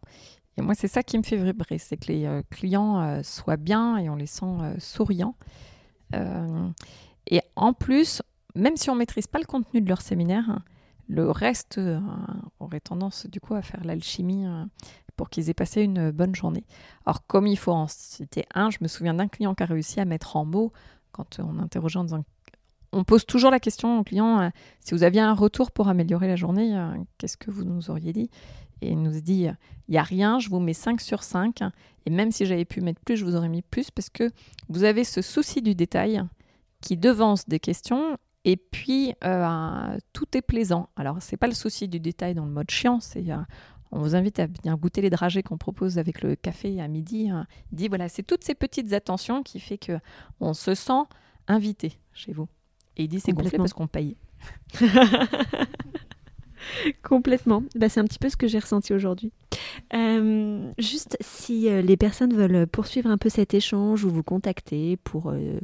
[0.57, 3.59] Et moi c'est ça qui me fait vibrer, c'est que les euh, clients euh, soient
[3.59, 5.37] bien et on les sent euh, souriants.
[6.14, 8.23] et en plus,
[8.55, 10.61] même si on ne maîtrise pas le contenu de leur séminaire,
[11.09, 11.79] le reste
[12.59, 14.47] aurait tendance du coup à faire l'alchimie
[15.17, 16.64] pour qu'ils aient passé une bonne journée.
[17.05, 20.01] Alors comme il faut en citer un, je me souviens d'un client qui a réussi
[20.01, 20.73] à mettre en mots
[21.12, 22.25] quand on interrogeait en disant
[22.97, 24.49] on pose toujours la question au client euh,
[24.80, 26.88] si vous aviez un retour pour améliorer la journée, euh,
[27.18, 28.30] qu'est-ce que vous nous auriez dit?
[28.80, 29.49] Et il nous dit
[29.88, 31.61] il n'y a rien, je vous mets 5 sur 5.
[32.05, 34.30] Et même si j'avais pu mettre plus, je vous aurais mis plus parce que
[34.68, 36.22] vous avez ce souci du détail
[36.82, 38.18] qui devance des questions.
[38.44, 40.88] Et puis, euh, tout est plaisant.
[40.97, 42.99] Alors, ce n'est pas le souci du détail dans le mode chiant,
[43.92, 47.30] on vous invite à bien goûter les dragées qu'on propose avec le café à midi.
[47.30, 47.47] Hein.
[47.72, 49.99] Il dit voilà, c'est toutes ces petites attentions qui fait que
[50.40, 51.05] on se sent
[51.47, 52.49] invité chez vous.
[52.97, 54.16] Et il dit c'est gonflé parce qu'on paye.
[57.03, 57.62] Complètement.
[57.74, 59.32] Bah, c'est un petit peu ce que j'ai ressenti aujourd'hui.
[59.94, 64.97] Euh, juste si euh, les personnes veulent poursuivre un peu cet échange ou vous contacter
[64.97, 65.61] pour euh,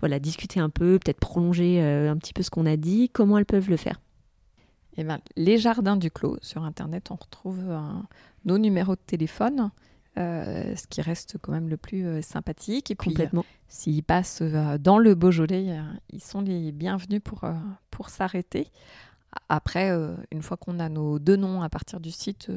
[0.00, 3.46] voilà, discuter un peu, peut-être prolonger un petit peu ce qu'on a dit, comment elles
[3.46, 4.00] peuvent le faire?
[4.96, 7.64] Eh ben, Les jardins du clos, sur Internet, on retrouve
[8.44, 9.70] nos numéros de téléphone.
[10.18, 12.90] Euh, ce qui reste quand même le plus euh, sympathique.
[12.90, 13.44] Et puis, Complètement.
[13.68, 15.78] s'ils passent euh, dans le Beaujolais,
[16.10, 17.42] ils sont les bienvenus pour,
[17.90, 18.70] pour s'arrêter.
[19.48, 19.90] Après,
[20.32, 22.50] une fois qu'on a nos deux noms à partir du site,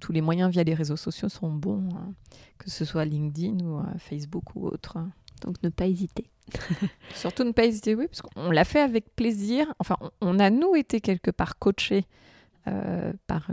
[0.00, 2.12] tous les moyens via les réseaux sociaux sont bons, hein,
[2.58, 4.98] que ce soit LinkedIn ou Facebook ou autre.
[5.42, 6.30] Donc ne pas hésiter.
[7.14, 9.72] Surtout ne pas hésiter, oui, parce qu'on l'a fait avec plaisir.
[9.78, 12.06] Enfin, on, a nous été quelque part coachés
[13.26, 13.50] par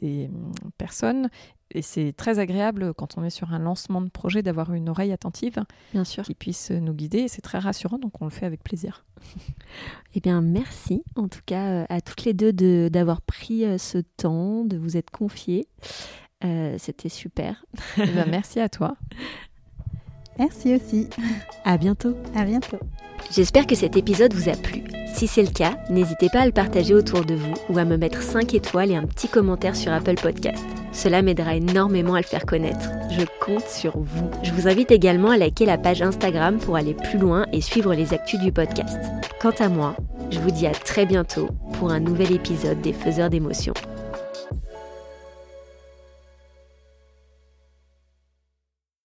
[0.00, 1.28] des hum, personnes
[1.72, 5.12] et c'est très agréable quand on est sur un lancement de projet d'avoir une oreille
[5.12, 5.62] attentive
[5.92, 6.24] Bien sûr.
[6.24, 7.28] qui puisse nous guider.
[7.28, 9.04] C'est très rassurant, donc on le fait avec plaisir.
[10.14, 13.98] eh bien, merci en tout cas euh, à toutes les deux d'avoir pris euh, ce
[13.98, 15.68] temps, de vous être confiées.
[16.42, 17.64] Euh, c'était super.
[17.98, 18.96] Eh bien, merci à toi.
[20.40, 21.06] Merci aussi.
[21.66, 22.16] À bientôt.
[22.34, 22.78] À bientôt.
[23.30, 24.82] J'espère que cet épisode vous a plu.
[25.12, 27.98] Si c'est le cas, n'hésitez pas à le partager autour de vous ou à me
[27.98, 30.64] mettre 5 étoiles et un petit commentaire sur Apple Podcast.
[30.92, 32.88] Cela m'aidera énormément à le faire connaître.
[33.10, 34.30] Je compte sur vous.
[34.42, 37.92] Je vous invite également à liker la page Instagram pour aller plus loin et suivre
[37.92, 38.98] les actus du podcast.
[39.42, 39.94] Quant à moi,
[40.30, 43.74] je vous dis à très bientôt pour un nouvel épisode des Faiseurs d'émotions.